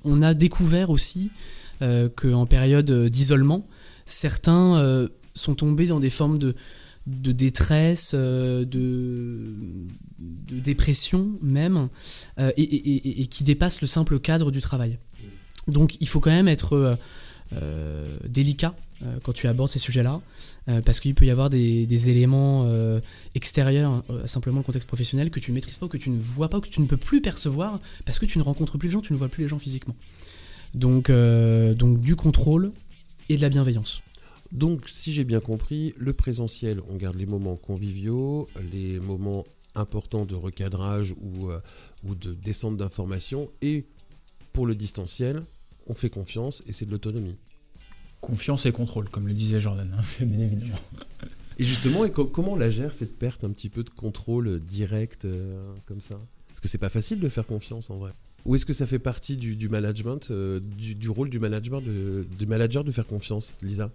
on 0.04 0.22
a 0.22 0.32
découvert 0.32 0.90
aussi 0.90 1.30
qu'en 1.80 2.46
période 2.46 2.90
d'isolement, 3.08 3.66
certains 4.06 5.08
sont 5.34 5.54
tombés 5.54 5.86
dans 5.86 6.00
des 6.00 6.10
formes 6.10 6.38
de, 6.38 6.54
de 7.08 7.32
détresse, 7.32 8.12
euh, 8.14 8.64
de, 8.64 9.54
dépression 10.60 11.32
même, 11.40 11.88
euh, 12.38 12.50
et, 12.56 13.26
qui 13.26 13.44
dépasse 13.44 13.80
le 13.80 13.86
simple 13.86 14.18
cadre 14.18 14.50
du 14.50 14.60
travail. 14.60 14.98
Donc 15.66 15.96
il 16.00 16.08
faut 16.08 16.20
quand 16.20 16.30
même 16.30 16.48
être 16.48 16.98
euh, 17.54 18.18
délicat 18.26 18.74
quand 19.22 19.32
tu 19.32 19.46
abordes 19.46 19.70
ces 19.70 19.78
sujets-là, 19.78 20.20
parce 20.84 20.98
qu'il 20.98 21.14
peut 21.14 21.24
y 21.24 21.30
avoir 21.30 21.50
des, 21.50 22.08
éléments 22.08 22.68
extérieurs 23.36 24.02
à 24.24 24.26
simplement 24.26 24.58
le 24.58 24.64
contexte 24.64 24.88
professionnel 24.88 25.30
que 25.30 25.38
tu 25.38 25.52
ne 25.52 25.54
maîtrises 25.54 25.78
pas, 25.78 25.86
que 25.86 25.96
tu 25.96 26.10
ne 26.10 26.20
vois 26.20 26.48
pas, 26.48 26.60
que 26.60 26.68
tu 26.68 26.80
ne 26.80 26.86
peux 26.86 26.96
plus 26.96 27.22
percevoir, 27.22 27.78
parce 28.04 28.18
que 28.18 28.26
tu 28.26 28.38
ne 28.38 28.42
rencontres 28.42 28.76
plus 28.76 28.88
les 28.88 28.92
gens, 28.94 29.00
tu 29.00 29.12
ne 29.12 29.18
vois 29.18 29.28
plus 29.28 29.44
les 29.44 29.48
gens 29.48 29.60
physiquement. 29.60 29.94
Donc, 30.74 31.12
donc 31.12 32.00
du 32.00 32.16
contrôle 32.16 32.72
et 33.28 33.36
de 33.36 33.40
la 33.40 33.50
bienveillance. 33.50 34.02
Donc, 34.52 34.88
si 34.88 35.12
j'ai 35.12 35.24
bien 35.24 35.40
compris, 35.40 35.94
le 35.98 36.12
présentiel, 36.12 36.80
on 36.88 36.96
garde 36.96 37.16
les 37.16 37.26
moments 37.26 37.56
conviviaux, 37.56 38.48
les 38.72 38.98
moments 38.98 39.44
importants 39.74 40.24
de 40.24 40.34
recadrage 40.34 41.14
ou, 41.20 41.50
euh, 41.50 41.60
ou 42.04 42.14
de 42.14 42.34
descente 42.34 42.76
d'informations, 42.76 43.50
et 43.62 43.84
pour 44.52 44.66
le 44.66 44.74
distanciel, 44.74 45.42
on 45.86 45.94
fait 45.94 46.10
confiance 46.10 46.62
et 46.66 46.72
c'est 46.72 46.86
de 46.86 46.90
l'autonomie. 46.90 47.36
Confiance 48.20 48.66
et 48.66 48.72
contrôle, 48.72 49.08
comme 49.08 49.28
le 49.28 49.34
disait 49.34 49.60
Jordan, 49.60 49.94
hein, 49.96 50.02
bien 50.24 50.40
évidemment. 50.40 50.74
Et 51.58 51.64
justement, 51.64 52.04
et 52.04 52.12
comment 52.12 52.52
on 52.52 52.56
la 52.56 52.70
gère 52.70 52.92
cette 52.92 53.18
perte 53.18 53.44
un 53.44 53.50
petit 53.50 53.68
peu 53.68 53.82
de 53.84 53.90
contrôle 53.90 54.60
direct 54.60 55.24
euh, 55.24 55.74
comme 55.86 56.00
ça? 56.00 56.18
Parce 56.48 56.60
que 56.60 56.68
c'est 56.68 56.78
pas 56.78 56.88
facile 56.88 57.20
de 57.20 57.28
faire 57.28 57.46
confiance 57.46 57.90
en 57.90 57.98
vrai. 57.98 58.12
Ou 58.44 58.54
est-ce 58.54 58.64
que 58.64 58.72
ça 58.72 58.86
fait 58.86 59.00
partie 59.00 59.36
du, 59.36 59.68
management, 59.68 60.30
euh, 60.30 60.60
du, 60.60 61.10
rôle 61.10 61.28
du, 61.28 61.38
management 61.38 61.82
du 61.82 62.46
manager 62.46 62.84
de 62.84 62.92
faire 62.92 63.06
confiance, 63.06 63.56
Lisa? 63.62 63.92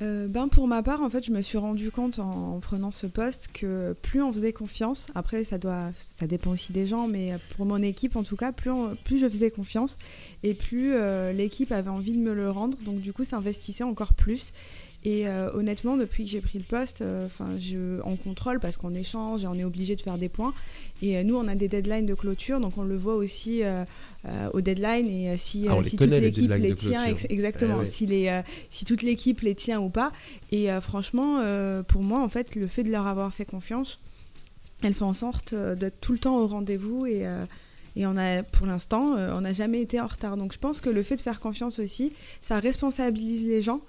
Euh, 0.00 0.26
ben 0.26 0.48
pour 0.48 0.66
ma 0.66 0.82
part, 0.82 1.02
en 1.02 1.10
fait, 1.10 1.24
je 1.24 1.32
me 1.32 1.42
suis 1.42 1.58
rendu 1.58 1.90
compte 1.90 2.18
en, 2.18 2.60
prenant 2.60 2.92
ce 2.92 3.06
poste 3.06 3.50
que 3.52 3.94
plus 4.02 4.22
on 4.22 4.32
faisait 4.32 4.52
confiance, 4.52 5.08
après 5.14 5.44
ça 5.44 5.58
doit, 5.58 5.90
ça 5.98 6.26
dépend 6.26 6.50
aussi 6.50 6.72
des 6.72 6.86
gens, 6.86 7.06
mais 7.06 7.34
pour 7.56 7.66
mon 7.66 7.82
équipe 7.82 8.16
en 8.16 8.22
tout 8.22 8.36
cas, 8.36 8.52
plus, 8.52 8.70
plus 9.04 9.18
je 9.18 9.28
faisais 9.28 9.50
confiance 9.50 9.96
et 10.42 10.54
plus 10.54 10.94
euh, 10.94 11.32
l'équipe 11.32 11.70
avait 11.72 11.90
envie 11.90 12.14
de 12.14 12.20
me 12.20 12.32
le 12.32 12.50
rendre, 12.50 12.78
donc 12.78 13.00
du 13.00 13.12
coup, 13.12 13.24
ça 13.24 13.36
investissait 13.36 13.84
encore 13.84 14.14
plus. 14.14 14.52
Et 15.04 15.26
euh, 15.26 15.50
honnêtement, 15.54 15.96
depuis 15.96 16.24
que 16.24 16.30
j'ai 16.30 16.40
pris 16.40 16.58
le 16.58 16.64
poste, 16.64 17.02
enfin, 17.26 17.58
je 17.58 18.00
on 18.04 18.16
contrôle 18.16 18.60
parce 18.60 18.76
qu'on 18.76 18.94
échange 18.94 19.44
et 19.44 19.46
on 19.46 19.54
est 19.54 19.64
obligé 19.64 19.96
de 19.96 20.00
faire 20.00 20.18
des 20.18 20.28
points. 20.28 20.54
Et 21.02 21.22
nous, 21.24 21.36
on 21.36 21.48
a 21.48 21.54
des 21.54 21.68
deadlines 21.68 22.06
de 22.06 22.14
clôture, 22.14 22.60
donc 22.60 22.78
on 22.78 22.84
le 22.84 22.96
voit 22.96 23.16
aussi 23.16 23.62
euh, 24.28 24.48
au 24.52 24.60
deadline 24.60 25.08
et 25.08 25.30
euh, 25.30 25.34
si, 25.36 25.66
ah, 25.68 25.74
euh, 25.74 25.82
toute 25.82 26.00
l'équipe 26.00 26.48
les 26.48 26.76
tient 26.76 27.04
exactement 27.28 27.80
eh 27.82 27.86
si 27.86 28.06
les 28.06 28.42
si 28.70 28.84
toute 28.84 29.02
l'équipe 29.02 29.40
les 29.40 29.56
tient 29.56 29.80
ou 29.80 29.88
pas. 29.88 30.12
Et 30.52 30.68
franchement 30.80 31.42
pour 31.88 32.04
moi 32.04 32.20
en 32.20 32.28
fait 32.28 32.54
le 32.54 32.68
fait 32.68 32.84
de 32.84 32.90
leur 32.90 33.08
avoir 33.08 33.32
fait 33.34 33.44
confiance 33.44 33.98
elle 34.82 34.94
fait 34.94 35.02
en 35.02 35.12
sorte 35.12 35.54
d'être 35.54 36.00
tout 36.00 36.12
le 36.12 36.18
temps 36.20 36.38
au 36.38 36.46
rendez-vous 36.46 37.06
et 37.06 37.26
et 37.94 38.06
on 38.06 38.16
a, 38.16 38.42
pour 38.42 38.66
l'instant, 38.66 39.16
on 39.16 39.42
n'a 39.42 39.52
jamais 39.52 39.82
été 39.82 40.00
en 40.00 40.06
retard. 40.06 40.38
Donc 40.38 40.54
je 40.54 40.58
pense 40.58 40.80
que 40.80 40.88
le 40.88 41.02
fait 41.02 41.16
de 41.16 41.20
faire 41.20 41.40
confiance 41.40 41.78
aussi, 41.78 42.12
ça 42.40 42.58
responsabilise 42.58 43.44
les 43.46 43.60
gens 43.60 43.80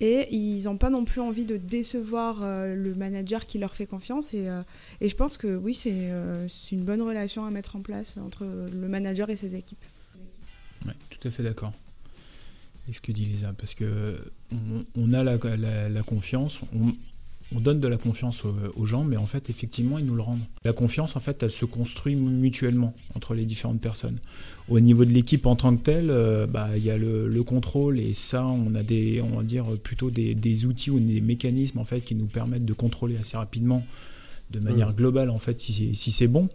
et 0.00 0.34
ils 0.34 0.64
n'ont 0.64 0.76
pas 0.76 0.90
non 0.90 1.04
plus 1.04 1.20
envie 1.20 1.44
de 1.44 1.56
décevoir 1.56 2.40
le 2.40 2.94
manager 2.94 3.46
qui 3.46 3.58
leur 3.58 3.74
fait 3.74 3.86
confiance. 3.86 4.32
Et, 4.34 4.48
et 5.00 5.08
je 5.08 5.16
pense 5.16 5.36
que 5.36 5.56
oui, 5.56 5.74
c'est 5.74 6.10
une 6.72 6.84
bonne 6.84 7.02
relation 7.02 7.44
à 7.44 7.50
mettre 7.50 7.76
en 7.76 7.80
place 7.80 8.16
entre 8.16 8.44
le 8.44 8.88
manager 8.88 9.28
et 9.30 9.36
ses 9.36 9.56
équipes. 9.56 9.84
Oui, 10.86 10.92
tout 11.10 11.28
à 11.28 11.30
fait 11.30 11.42
d'accord 11.42 11.72
avec 12.84 12.96
ce 12.96 13.00
que 13.00 13.12
dit 13.12 13.24
Lisa, 13.24 13.52
parce 13.52 13.74
que 13.74 14.18
on, 14.96 15.12
a 15.12 15.22
la, 15.22 15.38
la, 15.88 16.02
confiance, 16.02 16.62
on, 16.74 16.94
on, 17.54 17.60
donne 17.60 17.80
de 17.80 17.88
la 17.88 17.96
confiance 17.96 18.44
aux, 18.44 18.86
gens, 18.86 19.04
mais 19.04 19.16
en 19.16 19.26
fait, 19.26 19.50
effectivement, 19.50 19.98
ils 19.98 20.06
nous 20.06 20.14
le 20.14 20.22
rendent. 20.22 20.44
La 20.64 20.72
confiance, 20.72 21.16
en 21.16 21.20
fait, 21.20 21.42
elle 21.42 21.50
se 21.50 21.64
construit 21.64 22.16
mutuellement 22.16 22.94
entre 23.14 23.34
les 23.34 23.44
différentes 23.44 23.80
personnes. 23.80 24.18
Au 24.68 24.80
niveau 24.80 25.04
de 25.04 25.10
l'équipe 25.10 25.46
en 25.46 25.56
tant 25.56 25.76
que 25.76 25.82
telle, 25.82 26.10
euh, 26.10 26.46
bah, 26.46 26.68
il 26.76 26.84
y 26.84 26.90
a 26.90 26.96
le, 26.96 27.28
le, 27.28 27.42
contrôle, 27.42 27.98
et 27.98 28.14
ça, 28.14 28.46
on 28.46 28.74
a 28.74 28.82
des, 28.82 29.20
on 29.20 29.38
va 29.38 29.42
dire 29.42 29.66
plutôt 29.82 30.10
des, 30.10 30.64
outils 30.64 30.90
ou 30.90 31.00
des 31.00 31.20
mécanismes 31.20 31.78
en 31.78 31.84
fait 31.84 32.00
qui 32.00 32.14
nous 32.14 32.26
permettent 32.26 32.64
de 32.64 32.72
contrôler 32.72 33.16
assez 33.16 33.36
rapidement 33.36 33.84
de 34.50 34.60
manière 34.60 34.90
Mm. 34.90 34.94
globale 34.96 35.30
en 35.30 35.38
fait 35.38 35.58
si, 35.60 35.72
c'est- 35.72 35.94
si 35.94 36.10
c'est 36.12 36.28
bon 36.28 36.48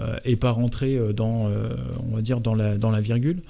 euh, 0.00 0.16
et 0.24 0.36
pas 0.36 0.50
rentrer 0.50 0.96
euh, 0.96 1.12
dans 1.12 1.48
euh, 1.48 1.70
on 2.10 2.14
va 2.16 2.22
dire 2.22 2.40
dans 2.40 2.54
la 2.54 2.76
dans 2.78 2.90
la 2.90 3.00
virgule 3.00 3.40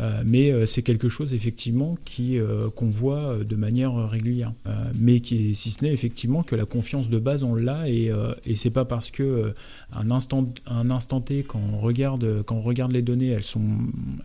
Euh, 0.00 0.22
mais 0.24 0.52
c'est 0.64 0.82
quelque 0.82 1.08
chose 1.08 1.34
effectivement 1.34 1.96
qui 2.04 2.38
qu'on 2.76 2.88
voit 2.88 3.36
de 3.52 3.56
manière 3.56 3.92
régulière 4.08 4.52
mais 4.94 5.18
qui 5.18 5.56
si 5.56 5.72
ce 5.72 5.82
n'est 5.84 5.92
effectivement 5.92 6.44
que 6.44 6.54
la 6.54 6.66
confiance 6.66 7.10
de 7.10 7.18
base 7.18 7.42
on 7.42 7.56
l'a 7.56 7.88
et, 7.88 8.12
et 8.46 8.54
c'est 8.54 8.70
pas 8.70 8.84
parce 8.84 9.10
que 9.10 9.52
un 9.92 10.08
instant 10.12 10.52
un 10.66 10.92
instant 10.92 11.20
T 11.20 11.42
quand 11.42 11.60
on 11.74 11.78
regarde 11.78 12.44
quand 12.46 12.54
on 12.58 12.60
regarde 12.60 12.92
les 12.92 13.02
données 13.02 13.30
elles 13.30 13.42
sont 13.42 13.66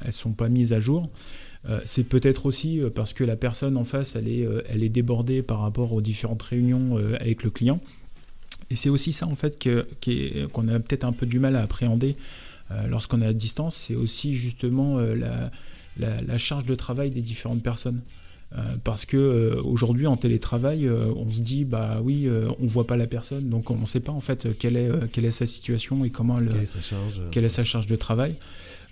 elles 0.05 0.13
sont 0.13 0.33
pas 0.33 0.47
mises 0.47 0.73
à 0.73 0.79
jour 0.79 1.09
c'est 1.85 2.07
peut-être 2.07 2.45
aussi 2.45 2.79
parce 2.93 3.13
que 3.13 3.23
la 3.23 3.35
personne 3.37 3.75
en 3.77 3.85
face, 3.85 4.15
elle 4.17 4.27
est, 4.27 4.45
elle 4.69 4.83
est 4.83 4.89
débordée 4.89 5.41
par 5.41 5.59
rapport 5.61 5.93
aux 5.93 6.01
différentes 6.01 6.43
réunions 6.43 6.97
avec 7.19 7.41
le 7.43 7.49
client. 7.49 7.79
Et 8.73 8.75
c'est 8.75 8.89
aussi 8.89 9.11
ça 9.13 9.27
en 9.27 9.35
fait 9.35 9.53
est- 9.67 10.51
qu'on 10.51 10.67
a 10.67 10.79
peut-être 10.79 11.03
un 11.05 11.13
peu 11.13 11.25
du 11.27 11.39
mal 11.39 11.55
à 11.55 11.61
appréhender 11.61 12.15
euh, 12.71 12.87
lorsqu'on 12.87 13.21
est 13.21 13.27
à 13.27 13.33
distance. 13.33 13.75
C'est 13.75 13.95
aussi 13.95 14.33
justement 14.35 14.97
euh, 14.97 15.13
la, 15.15 15.51
la- 15.99 16.21
la 16.21 16.37
charge 16.37 16.65
de 16.65 16.75
travail 16.75 17.11
des 17.11 17.21
différentes 17.21 17.61
personnes. 17.63 18.01
Euh, 18.55 18.61
parce 18.83 19.05
que 19.05 19.17
euh, 19.17 19.61
aujourd'hui 19.63 20.05
en 20.05 20.15
télétravail, 20.15 20.85
euh, 20.85 21.07
on 21.15 21.31
se 21.31 21.41
dit 21.41 21.65
bah 21.65 22.01
oui, 22.03 22.27
euh, 22.27 22.47
on 22.59 22.67
voit 22.67 22.85
pas 22.85 22.97
la 22.97 23.07
personne, 23.07 23.49
donc 23.49 23.71
on 23.71 23.77
ne 23.77 23.85
sait 23.87 23.99
pas 23.99 24.11
en 24.11 24.21
fait 24.21 24.55
quelle 24.59 24.77
est, 24.77 24.89
euh, 24.91 25.07
quelle 25.11 25.25
est 25.25 25.31
sa 25.31 25.47
situation 25.47 26.05
et 26.05 26.11
comment 26.11 26.37
elle, 26.39 26.49
Quelle 26.49 26.61
est 26.61 26.65
sa 26.67 26.81
charge 26.81 27.21
quelle 27.31 27.45
est 27.45 27.49
sa 27.49 27.63
charge 27.63 27.87
de 27.87 27.95
travail. 27.95 28.35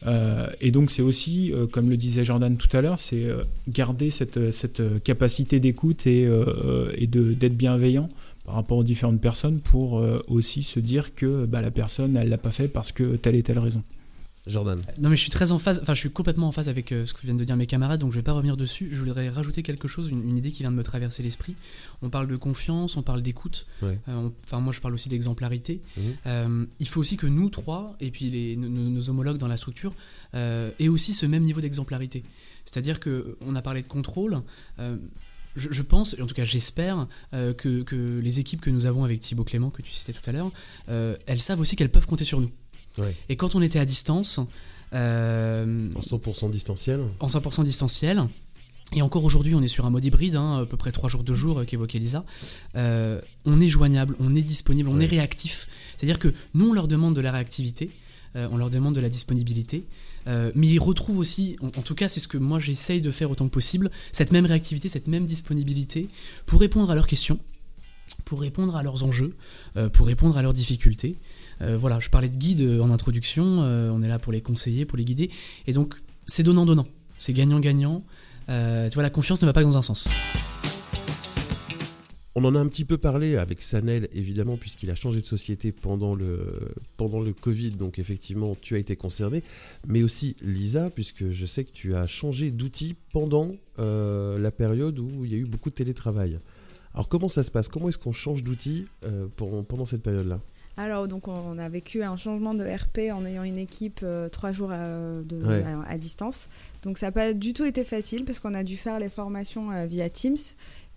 Euh, 0.08 0.48
et 0.62 0.72
donc 0.72 0.90
c'est 0.90 1.04
aussi, 1.04 1.54
euh, 1.54 1.68
comme 1.68 1.92
le 1.92 1.98
disait 1.98 2.26
Jordan 2.26 2.58
tout 2.58 2.76
à 2.76 2.82
l'heure, 2.82 2.98
c'est 2.98 3.24
euh, 3.26 3.44
garder 3.68 4.10
cette, 4.10 4.50
cette 4.50 4.80
euh, 4.80 4.98
capacité 4.98 5.60
d'écoute 5.60 6.08
et, 6.08 6.26
euh, 6.26 6.92
d'être 7.06 7.56
bienveillant 7.56 8.10
par 8.45 8.55
rapport 8.55 8.77
aux 8.77 8.83
différentes 8.83 9.21
personnes 9.21 9.60
pour 9.60 10.00
euh, 10.00 10.24
aussi 10.27 10.63
se 10.63 10.79
dire 10.79 11.13
que 11.15 11.45
bah, 11.45 11.62
la 11.62 11.71
personne, 11.71 12.17
elle 12.17 12.29
l'a 12.29 12.38
pas 12.38 12.51
fait 12.51 12.67
parce 12.67 12.91
que 12.91 13.15
telle 13.15 13.36
et 13.36 13.43
telle 13.43 13.60
raison. 13.60 13.81
Jordan. 14.48 14.81
Non 14.98 15.10
mais 15.10 15.15
je 15.15 15.21
suis 15.21 15.29
très 15.29 15.51
en 15.51 15.60
phase, 15.60 15.79
enfin 15.83 15.93
je 15.93 16.00
suis 16.00 16.10
complètement 16.10 16.48
en 16.48 16.51
phase 16.51 16.67
avec 16.67 16.91
euh, 16.91 17.05
ce 17.05 17.13
que 17.13 17.21
viennent 17.21 17.38
de 17.38 17.43
dire 17.43 17.55
mes 17.55 17.67
camarades, 17.67 18.00
donc 18.01 18.12
je 18.12 18.17
vais 18.17 18.24
pas 18.24 18.33
revenir 18.33 18.57
dessus. 18.57 18.89
Je 18.91 19.00
voudrais 19.00 19.29
rajouter 19.29 19.62
quelque 19.62 19.88
chose, 19.88 20.10
une, 20.10 20.27
une 20.27 20.36
idée 20.38 20.51
qui 20.51 20.63
vient 20.63 20.71
de 20.71 20.75
me 20.75 20.83
traverser 20.83 21.21
l'esprit. 21.21 21.55
On 22.01 22.10
parle 22.10 22.27
de 22.27 22.36
confiance, 22.36 22.98
on 22.98 23.03
parle 23.03 23.21
d'écoute. 23.21 23.67
Ouais. 23.83 24.00
Euh, 24.10 24.29
Enfin 24.43 24.60
moi 24.60 24.74
je 24.74 24.81
parle 24.81 24.95
aussi 24.95 25.10
d'exemplarité. 25.10 25.81
Euh, 26.25 26.65
il 26.79 26.88
faut 26.88 27.00
aussi 27.00 27.17
que 27.17 27.27
nous 27.27 27.50
trois 27.50 27.95
et 28.00 28.10
puis 28.10 28.31
les, 28.31 28.55
nos, 28.55 28.67
nos 28.67 29.10
homologues 29.12 29.38
dans 29.38 29.48
la 29.48 29.57
structure 29.57 29.93
euh, 30.33 30.71
aient 30.79 30.88
aussi 30.88 31.13
ce 31.13 31.27
même 31.27 31.43
niveau 31.43 31.62
d'exemplarité. 31.62 32.24
C'est-à-dire 32.65 33.00
que 33.00 33.38
on 33.41 33.55
a 33.55 33.62
parlé 33.62 33.83
de 33.83 33.88
contrôle. 33.88 34.41
Je, 35.55 35.70
je 35.72 35.81
pense, 35.81 36.15
et 36.17 36.22
en 36.22 36.27
tout 36.27 36.36
cas 36.36 36.46
j'espère, 36.46 37.08
euh, 37.34 37.53
que, 37.53 37.81
que 37.84 38.20
les 38.20 38.39
équipes 38.39 38.62
que 38.62 38.70
nous 38.70 38.86
avons 38.86 39.03
avec 39.03 39.20
Thibaut 39.20 39.43
Clément, 39.43 39.70
que 39.70 39.81
tu 39.81 39.91
citais 39.91 40.13
tout 40.13 40.27
à 40.29 40.31
l'heure, 40.31 40.51
euh, 40.89 41.15
elles 41.27 41.41
savent 41.41 41.60
aussi 41.60 41.75
qu'elles 41.75 41.91
peuvent 41.91 42.08
compter 42.08 42.24
sur 42.24 42.39
nous. 42.41 42.51
Ouais. 42.98 43.15
Et 43.29 43.36
quand 43.36 43.55
on 43.55 43.62
était 43.62 43.79
à 43.79 43.86
distance, 43.86 44.39
euh, 44.93 45.89
En 45.96 46.01
100% 46.01 46.51
distanciel. 46.51 47.01
en 47.20 47.27
100% 47.27 47.63
distanciel, 47.63 48.24
et 48.93 49.01
encore 49.01 49.24
aujourd'hui 49.24 49.55
on 49.55 49.62
est 49.62 49.67
sur 49.70 49.86
un 49.86 49.89
mode 49.89 50.03
hybride, 50.03 50.36
hein, 50.36 50.60
à 50.62 50.65
peu 50.65 50.75
près 50.77 50.91
3 50.91 51.10
jours 51.10 51.24
de 51.24 51.34
jour 51.34 51.60
euh, 51.60 51.65
qu'évoquait 51.65 52.00
Lisa, 52.00 52.25
on 52.75 53.62
est 53.62 53.67
joignable, 53.70 54.15
on 54.20 54.36
est 54.36 54.41
disponible, 54.41 54.89
on 54.89 54.96
Ouais. 54.98 55.03
est 55.05 55.08
réactif. 55.08 55.67
C'est-à-dire 55.98 56.20
que 56.20 56.34
nous 56.53 56.70
on 56.70 56.74
leur 56.74 56.88
demande 56.88 57.15
de 57.15 57.22
la 57.22 57.31
réactivité, 57.31 57.89
on 58.36 58.55
leur 58.58 58.70
demande 58.70 58.96
de 58.96 59.01
la 59.01 59.10
disponibilité, 59.10 59.84
euh, 60.28 60.51
mais 60.56 60.68
ils 60.68 60.80
retrouvent 60.80 61.18
aussi, 61.18 61.58
en, 61.62 61.70
tout 61.70 61.96
cas 61.96 62.08
c'est 62.08 62.20
ce 62.20 62.28
que 62.28 62.38
moi 62.38 62.60
j'essaye 62.60 63.01
de 63.01 63.12
faire 63.12 63.32
autant 63.32 63.46
que 63.46 63.54
possible, 63.54 63.90
cette 64.12 64.32
même 64.32 64.46
réactivité, 64.46 64.90
cette 64.90 65.08
même 65.08 65.25
disponibilité 65.25 66.10
pour 66.46 66.60
répondre 66.60 66.92
à 66.92 66.96
leurs 66.96 67.08
questions, 67.08 67.40
pour 68.25 68.42
répondre 68.42 68.75
à 68.75 68.84
leurs 68.84 69.04
enjeux, 69.04 69.34
euh, 69.78 69.90
pour 69.90 70.08
répondre 70.08 70.38
à 70.38 70.42
leurs 70.42 70.54
difficultés. 70.54 71.18
Euh, 71.62 71.78
voilà, 71.78 72.00
je 72.00 72.10
parlais 72.10 72.30
de 72.30 72.38
guide 72.38 72.62
en 72.82 72.92
introduction, 72.92 73.44
on 73.44 74.01
est 74.01 74.08
là 74.08 74.20
pour 74.20 74.32
les 74.32 74.42
conseiller, 74.42 74.86
pour 74.86 74.98
les 74.98 75.06
guider, 75.06 75.30
et 75.67 75.74
donc 75.74 75.95
c'est 76.26 76.43
donnant-donnant, 76.43 76.88
c'est 77.17 77.34
gagnant-gagnant. 77.34 78.04
Tu 78.48 78.93
vois, 78.93 79.04
la 79.04 79.10
confiance 79.10 79.41
ne 79.41 79.48
va 79.48 79.54
pas 79.54 79.63
dans 79.63 79.78
un 79.78 79.82
sens. 79.82 80.10
On 82.36 82.46
en 82.46 82.56
a 82.56 82.60
un 82.60 82.67
petit 82.67 82.86
peu 82.86 82.98
parlé 82.98 83.36
avec 83.36 83.62
Sanel, 83.62 84.08
évidemment, 84.13 84.56
puisqu'il 84.56 84.89
a 84.89 84.96
changé 84.96 85.20
de 85.20 85.26
société 85.26 85.74
pendant 85.74 86.15
le, 86.15 86.70
pendant 86.96 87.20
le 87.20 87.34
Covid, 87.34 87.72
donc 87.72 88.00
effectivement, 88.00 88.56
tu 88.62 88.76
as 88.76 88.78
été 88.78 88.96
concerné, 88.96 89.44
mais 89.86 90.02
aussi 90.02 90.38
Lisa, 90.41 90.89
puisque 90.89 91.30
je 91.30 91.46
sais 91.46 91.65
que 91.65 91.72
tu 91.74 91.94
as 91.94 92.08
changé 92.08 92.50
d'outil 92.52 92.96
pendant 93.12 93.52
euh, 93.80 94.39
la 94.39 94.52
période 94.52 94.98
où 94.98 95.26
il 95.26 95.32
y 95.32 95.36
a 95.36 95.39
eu 95.39 95.46
beaucoup 95.46 95.70
de 95.72 95.76
télétravail. 95.76 96.39
Alors 96.94 97.10
comment 97.10 97.28
ça 97.28 97.44
se 97.44 97.52
passe? 97.52 97.67
Comment 97.67 97.89
est-ce 97.89 97.98
qu'on 97.98 98.13
change 98.13 98.44
d'outil 98.44 98.86
euh, 99.04 99.28
pendant 99.38 99.86
cette 99.86 100.02
période-là? 100.04 100.39
Alors, 100.78 101.10
donc, 101.10 101.28
on 101.28 101.58
a 101.58 101.67
vécu 101.67 102.02
un 102.02 102.15
changement 102.15 102.54
de 102.54 102.63
RP 102.63 103.12
en 103.13 103.26
ayant 103.26 103.44
une 103.44 103.58
équipe 103.58 104.00
euh, 104.04 104.30
trois 104.30 104.54
jours 104.54 104.72
à, 104.72 104.88
de- 105.22 105.36
Ouais. 105.46 105.63
à- 105.63 105.82
à 105.84 105.98
distance. 105.98 106.48
Donc, 106.84 106.98
ça 106.98 107.08
n'a 107.08 107.12
pas 107.12 107.34
du 107.34 107.52
tout 107.54 107.65
été 107.65 107.84
facile 107.84 108.24
parce 108.24 108.39
qu'on 108.39 108.54
a 108.54 108.63
dû 108.63 108.78
faire 108.78 108.98
les 108.98 109.10
formations 109.10 109.70
euh, 109.72 109.86
via 109.86 110.10
Teams. 110.10 110.38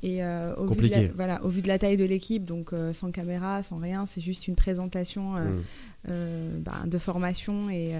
Et 0.06 0.22
euh, 0.22 0.54
au, 0.56 0.66
vu 0.66 0.88
de 0.88 0.94
la, 0.94 1.12
voilà, 1.14 1.42
au 1.44 1.48
vu 1.48 1.62
de 1.62 1.68
la 1.68 1.78
taille 1.78 1.96
de 1.96 2.04
l'équipe, 2.04 2.44
donc 2.44 2.72
euh, 2.72 2.92
sans 2.92 3.10
caméra, 3.10 3.62
sans 3.62 3.78
rien, 3.78 4.04
c'est 4.06 4.20
juste 4.20 4.46
une 4.48 4.54
présentation 4.56 5.36
euh, 5.36 5.44
Mm. 6.06 6.60
ben, 6.60 6.86
de 6.86 6.98
formation. 6.98 7.70
Et 7.70 7.92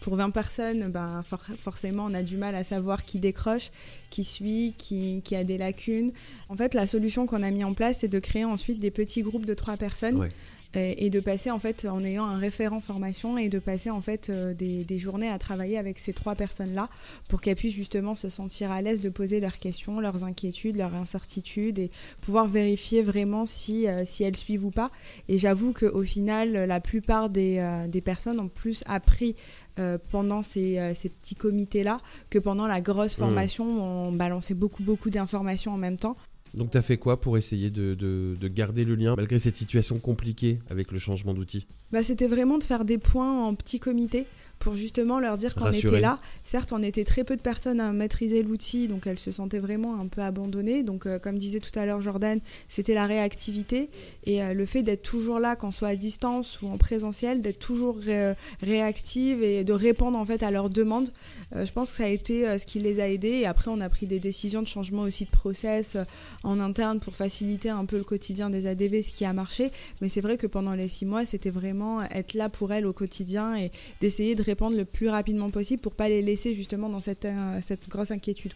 pour 0.00 0.16
20 0.16 0.30
personnes, 0.30 0.90
for- 1.26 1.44
forcément, 1.58 2.06
on 2.06 2.14
a 2.14 2.22
du 2.22 2.38
mal 2.38 2.54
à 2.54 2.64
savoir 2.64 3.04
qui 3.04 3.18
décroche, 3.18 3.70
qui 4.08 4.24
suit, 4.24 4.74
qui, 4.78 5.20
qui 5.22 5.36
a 5.36 5.44
des 5.44 5.58
lacunes. 5.58 6.12
En 6.48 6.56
fait, 6.56 6.72
la 6.72 6.86
solution 6.86 7.26
qu'on 7.26 7.42
a 7.42 7.50
mis 7.50 7.62
en 7.64 7.74
place, 7.74 7.98
c'est 8.00 8.08
de 8.08 8.18
créer 8.18 8.46
ensuite 8.46 8.80
des 8.80 8.90
petits 8.90 9.20
groupes 9.20 9.44
de 9.44 9.52
trois 9.52 9.76
personnes 9.76 10.16
Ouais. 10.16 10.30
Et, 10.76 11.10
de 11.10 11.20
passer 11.20 11.50
en 11.50 11.58
fait 11.58 11.84
en 11.84 12.04
ayant 12.04 12.24
un 12.24 12.38
référent 12.38 12.80
formation 12.80 13.38
et 13.38 13.48
de 13.48 13.58
passer 13.58 13.90
en 13.90 14.00
fait 14.00 14.28
euh, 14.30 14.54
des, 14.54 14.84
des 14.84 14.98
journées 14.98 15.28
à 15.28 15.38
travailler 15.38 15.78
avec 15.78 15.98
ces 15.98 16.12
trois 16.12 16.34
personnes 16.34 16.74
là 16.74 16.88
pour 17.28 17.40
qu'elles 17.40 17.56
puissent 17.56 17.74
justement 17.74 18.16
se 18.16 18.28
sentir 18.28 18.70
à 18.70 18.82
l'aise 18.82 19.00
de 19.00 19.08
poser 19.08 19.40
leurs 19.40 19.58
questions, 19.58 20.00
leurs 20.00 20.24
inquiétudes, 20.24 20.76
leurs 20.76 20.94
incertitudes 20.94 21.78
et 21.78 21.90
pouvoir 22.20 22.46
vérifier 22.46 23.02
vraiment 23.02 23.46
si, 23.46 23.86
euh, 23.86 24.04
si 24.04 24.24
elles 24.24 24.36
suivent 24.36 24.64
ou 24.64 24.70
pas. 24.70 24.90
Et 25.28 25.38
j'avoue 25.38 25.72
qu'au 25.72 26.02
final, 26.02 26.52
la 26.52 26.80
plupart 26.80 27.30
des, 27.30 27.58
euh, 27.58 27.88
des 27.88 28.00
personnes 28.00 28.40
ont 28.40 28.48
plus 28.48 28.82
appris 28.86 29.36
euh, 29.78 29.98
pendant 30.10 30.42
ces, 30.42 30.78
euh, 30.78 30.94
ces 30.94 31.10
petits 31.10 31.34
comités 31.34 31.82
là 31.82 32.00
que 32.30 32.38
pendant 32.38 32.66
la 32.66 32.80
grosse 32.80 33.14
formation 33.14 33.66
où 33.66 33.82
on 33.82 34.10
balançait 34.10 34.54
beaucoup 34.54 34.82
beaucoup 34.82 35.10
d'informations 35.10 35.72
en 35.72 35.76
même 35.76 35.98
temps. 35.98 36.16
Donc 36.54 36.70
tu 36.70 36.78
as 36.78 36.82
fait 36.82 36.96
quoi 36.96 37.20
pour 37.20 37.36
essayer 37.36 37.70
de, 37.70 37.94
de- 37.94 38.36
de 38.40 38.48
garder 38.48 38.84
le 38.84 38.94
lien 38.94 39.14
malgré 39.16 39.38
cette 39.38 39.56
situation 39.56 39.98
compliquée 39.98 40.58
avec 40.70 40.90
le 40.92 40.98
changement 40.98 41.34
d'outil? 41.34 41.66
Bah, 41.92 42.02
c'était 42.02 42.28
vraiment 42.28 42.58
de 42.58 42.64
faire 42.64 42.84
des 42.84 42.98
points 42.98 43.44
en 43.46 43.54
petits 43.54 43.78
comités 43.80 44.26
pour 44.58 44.74
justement 44.74 45.20
leur 45.20 45.36
dire 45.36 45.54
qu'on 45.54 45.66
était 45.88 46.00
là. 46.00 46.18
Certes, 46.42 46.72
on 46.72 46.82
était 46.82 47.04
très 47.04 47.22
peu 47.24 47.36
de 47.36 47.40
personnes 47.42 47.80
à 47.80 47.92
maîtriser 47.92 48.42
l'outil, 48.42 48.88
donc 48.88 49.06
elles 49.06 49.18
se 49.18 49.30
sentaient 49.30 49.58
vraiment 49.58 50.00
un 50.00 50.06
peu 50.06 50.22
abandonnées. 50.22 50.82
Donc, 50.82 51.06
euh, 51.06 51.18
comme 51.18 51.38
disait 51.38 51.60
tout 51.60 51.76
à 51.78 51.86
l'heure 51.86 52.00
Jordan, 52.02 52.40
c'était 52.66 52.94
la 52.94 53.06
réactivité 53.06 53.90
et 54.24 54.42
euh, 54.42 54.54
le 54.54 54.66
fait 54.66 54.82
d'être 54.82 55.02
toujours 55.02 55.38
là, 55.38 55.56
qu'on 55.56 55.72
soit 55.72 55.88
à 55.88 55.96
distance 55.96 56.60
ou 56.62 56.68
en 56.68 56.78
présentiel, 56.78 57.42
d'être 57.42 57.58
toujours 57.58 57.96
ré- 57.98 58.34
réactive 58.62 59.42
et 59.42 59.62
de 59.64 59.72
répondre 59.72 60.18
en 60.18 60.24
fait 60.24 60.42
à 60.42 60.50
leurs 60.50 60.70
demandes. 60.70 61.10
Euh, 61.54 61.64
je 61.64 61.72
pense 61.72 61.90
que 61.90 61.96
ça 61.98 62.04
a 62.04 62.08
été 62.08 62.58
ce 62.58 62.66
qui 62.66 62.80
les 62.80 63.00
a 63.00 63.08
aidés. 63.08 63.28
Et 63.28 63.46
après, 63.46 63.70
on 63.70 63.80
a 63.80 63.88
pris 63.88 64.06
des 64.06 64.18
décisions 64.20 64.62
de 64.62 64.66
changement 64.66 65.02
aussi 65.02 65.24
de 65.26 65.30
process 65.30 65.96
en 66.42 66.60
interne 66.60 66.98
pour 67.00 67.14
faciliter 67.14 67.68
un 67.70 67.84
peu 67.84 67.98
le 67.98 68.04
quotidien 68.04 68.50
des 68.50 68.66
ADV, 68.66 69.02
ce 69.02 69.12
qui 69.12 69.24
a 69.24 69.32
marché. 69.32 69.70
Mais 70.00 70.08
c'est 70.08 70.20
vrai 70.20 70.36
que 70.36 70.46
pendant 70.46 70.74
les 70.74 70.88
six 70.88 71.04
mois, 71.06 71.24
c'était 71.24 71.50
vraiment 71.50 72.02
être 72.02 72.34
là 72.34 72.48
pour 72.48 72.72
elles 72.72 72.86
au 72.86 72.92
quotidien 72.92 73.56
et 73.56 73.70
d'essayer 74.00 74.34
de 74.34 74.42
répondre 74.46 74.76
le 74.76 74.84
plus 74.84 75.08
rapidement 75.08 75.50
possible 75.50 75.80
pour 75.82 75.94
pas 75.94 76.08
les 76.08 76.22
laisser 76.22 76.54
justement 76.54 76.88
dans 76.88 77.00
cette, 77.00 77.24
euh, 77.24 77.58
cette 77.60 77.88
grosse 77.88 78.10
inquiétude. 78.10 78.52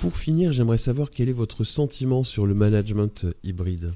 Pour 0.00 0.16
finir, 0.16 0.52
j'aimerais 0.52 0.78
savoir 0.78 1.10
quel 1.10 1.28
est 1.28 1.34
votre 1.34 1.64
sentiment 1.64 2.24
sur 2.24 2.46
le 2.46 2.54
management 2.54 3.26
hybride. 3.44 3.92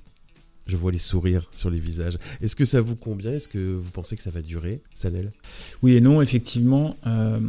Je 0.67 0.77
vois 0.77 0.93
les 0.93 0.99
sourires 0.99 1.49
sur 1.53 1.71
les 1.71 1.79
visages. 1.79 2.19
Est-ce 2.41 2.57
que 2.57 2.65
ça 2.65 2.81
vous 2.81 2.97
convient? 2.97 3.33
Est-ce 3.33 3.49
que 3.49 3.75
vous 3.75 3.91
pensez 3.91 4.17
que 4.17 4.23
ça 4.23 4.31
va 4.31 4.43
durer, 4.43 4.83
Sanel? 4.95 5.33
Oui 5.83 5.95
et 5.95 6.01
non, 6.01 6.21
effectivement. 6.21 6.97
euh, 7.07 7.41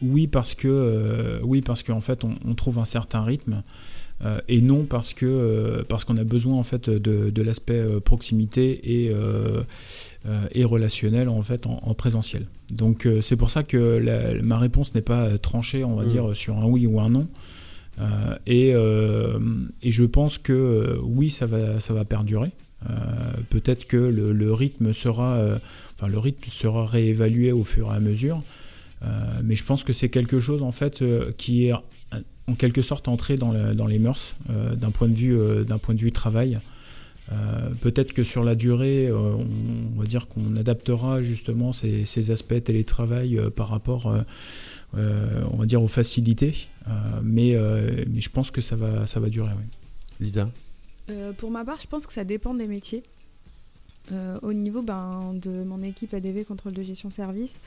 oui 0.00 0.28
parce 0.28 0.54
que 0.54 0.68
euh, 0.68 1.40
oui 1.42 1.60
parce 1.60 1.82
qu'en 1.82 2.00
fait 2.00 2.22
on, 2.22 2.30
on 2.44 2.54
trouve 2.54 2.78
un 2.78 2.84
certain 2.84 3.24
rythme 3.24 3.64
euh, 4.24 4.40
et 4.48 4.60
non 4.60 4.84
parce 4.84 5.14
que 5.14 5.26
euh, 5.26 5.84
parce 5.88 6.04
qu'on 6.04 6.16
a 6.16 6.24
besoin 6.24 6.56
en 6.56 6.62
fait 6.64 6.90
de, 6.90 7.30
de 7.30 7.42
l'aspect 7.42 7.74
euh, 7.78 8.00
proximité 8.00 8.80
et 9.04 9.12
et 10.52 10.64
relationnel 10.64 11.28
en 11.28 11.40
fait 11.42 11.66
en, 11.66 11.80
en 11.82 11.94
présentiel. 11.94 12.46
Donc 12.74 13.08
c'est 13.22 13.36
pour 13.36 13.50
ça 13.50 13.62
que 13.62 13.76
la- 13.78 14.34
ma 14.42 14.58
réponse 14.58 14.94
n'est 14.94 15.00
pas 15.00 15.38
tranchée, 15.38 15.84
on 15.84 15.94
va 15.96 16.04
Mm. 16.04 16.08
dire 16.08 16.36
sur 16.36 16.58
un 16.58 16.66
oui 16.66 16.86
ou 16.86 17.00
un 17.00 17.08
non. 17.10 17.28
Et, 18.46 18.68
et 18.70 19.92
je 19.92 20.04
pense 20.04 20.36
que 20.38 20.98
oui, 21.02 21.30
ça 21.30 21.46
va, 21.46 21.80
ça 21.80 21.94
va 21.94 22.04
perdurer. 22.04 22.50
Peut-être 23.50 23.86
que 23.86 23.96
le, 23.96 24.32
le 24.32 24.52
rythme 24.52 24.92
sera, 24.92 25.58
enfin 25.94 26.08
le 26.08 26.18
rythme 26.18 26.48
sera 26.48 26.84
réévalué 26.86 27.50
au 27.52 27.64
fur 27.64 27.90
et 27.92 27.96
à 27.96 28.00
mesure. 28.00 28.42
Euh, 29.02 29.06
mais 29.44 29.54
je 29.56 29.64
pense 29.64 29.82
que 29.84 29.92
c'est 29.92 30.08
quelque 30.08 30.40
chose 30.40 30.60
en 30.62 30.72
fait 30.72 31.02
euh, 31.02 31.30
qui 31.36 31.66
est 31.68 31.72
en 32.48 32.54
quelque 32.54 32.82
sorte 32.82 33.08
entré 33.08 33.36
dans, 33.36 33.52
le- 33.52 33.74
dans 33.74 33.86
les 33.86 33.98
mœurs 33.98 34.34
euh, 34.50 34.74
d'un 34.74 34.90
point 34.90 35.08
de 35.08 35.14
vue 35.14 35.38
euh, 35.38 35.64
d'un 35.64 35.78
point 35.78 35.94
de 35.94 36.00
vue 36.00 36.12
travail. 36.12 36.58
Peut-être 37.82 38.14
que 38.14 38.24
sur 38.24 38.42
la 38.42 38.54
durée, 38.54 39.12
on, 39.12 39.46
va 40.00 40.06
dire 40.06 40.28
qu'on 40.28 40.56
adaptera 40.56 41.20
justement 41.20 41.74
ces, 41.74 42.06
ces 42.06 42.30
aspects 42.30 42.64
télétravail 42.64 43.38
par 43.54 43.68
rapport, 43.68 44.10
on 44.94 45.56
va 45.58 45.66
dire, 45.66 45.82
aux 45.82 45.88
facilités. 45.88 46.68
mais, 47.22 47.54
mais 48.08 48.22
je 48.22 48.30
pense 48.30 48.50
que 48.50 48.62
ça 48.62 48.76
va, 48.76 49.04
ça 49.04 49.20
va 49.20 49.28
durer. 49.28 49.50
Oui. 49.58 49.64
Lisa? 50.26 50.50
Pour 51.36 51.50
ma 51.50 51.66
part, 51.66 51.78
je 51.82 51.86
pense 51.86 52.06
que 52.06 52.14
ça 52.14 52.24
dépend 52.24 52.54
des 52.54 52.66
métiers. 52.66 53.02
au 54.40 54.54
niveau 54.54 54.80
ben, 54.80 55.34
de 55.34 55.64
mon 55.64 55.82
équipe 55.82 56.14
ADV 56.14 56.46
contrôle 56.46 56.72
de 56.72 56.82
gestion 56.82 57.10
service, 57.10 57.60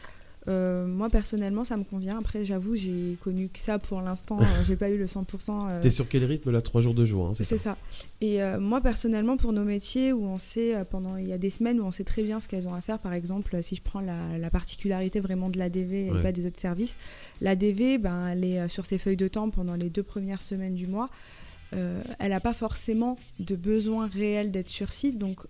euh, 0.47 0.87
moi 0.87 1.09
personnellement 1.09 1.63
ça 1.63 1.77
me 1.77 1.83
convient. 1.83 2.17
Après 2.17 2.45
j'avoue 2.45 2.75
j'ai 2.75 3.17
connu 3.23 3.49
que 3.49 3.59
ça 3.59 3.77
pour 3.77 4.01
l'instant. 4.01 4.39
j'ai 4.65 4.75
pas 4.75 4.89
eu 4.89 4.97
le 4.97 5.05
100%. 5.05 5.25
Euh... 5.69 5.81
T'es 5.81 5.91
sur 5.91 6.07
quel 6.07 6.25
rythme 6.25 6.51
là 6.51 6.61
3 6.61 6.81
jours 6.81 6.93
de 6.93 7.05
jour 7.05 7.27
hein, 7.27 7.33
C'est 7.35 7.43
ça. 7.43 7.57
ça. 7.57 7.77
Et 8.21 8.41
euh, 8.41 8.59
moi 8.59 8.81
personnellement 8.81 9.37
pour 9.37 9.53
nos 9.53 9.63
métiers 9.63 10.13
où 10.13 10.25
on 10.25 10.39
sait 10.39 10.75
euh, 10.75 10.83
pendant 10.83 11.17
il 11.17 11.27
y 11.27 11.33
a 11.33 11.37
des 11.37 11.51
semaines 11.51 11.79
où 11.79 11.85
on 11.85 11.91
sait 11.91 12.03
très 12.03 12.23
bien 12.23 12.39
ce 12.39 12.47
qu'elles 12.47 12.67
ont 12.67 12.73
à 12.73 12.81
faire. 12.81 12.97
Par 12.99 13.13
exemple 13.13 13.61
si 13.61 13.75
je 13.75 13.81
prends 13.81 14.01
la, 14.01 14.37
la 14.39 14.49
particularité 14.49 15.19
vraiment 15.19 15.49
de 15.49 15.59
l'ADV 15.59 16.07
et 16.07 16.21
pas 16.23 16.31
des 16.31 16.45
autres 16.47 16.59
services. 16.59 16.95
L'ADV 17.41 17.99
ben, 17.99 18.27
elle 18.29 18.43
est 18.43 18.67
sur 18.67 18.85
ses 18.85 18.97
feuilles 18.97 19.17
de 19.17 19.27
temps 19.27 19.49
pendant 19.49 19.75
les 19.75 19.89
deux 19.89 20.03
premières 20.03 20.41
semaines 20.41 20.75
du 20.75 20.87
mois. 20.87 21.09
elle 21.71 22.29
n'a 22.29 22.39
pas 22.39 22.53
forcément 22.53 23.17
de 23.39 23.55
besoin 23.55 24.07
réel 24.07 24.51
d'être 24.51 24.69
sur 24.69 24.91
site 24.91 25.17
donc 25.17 25.45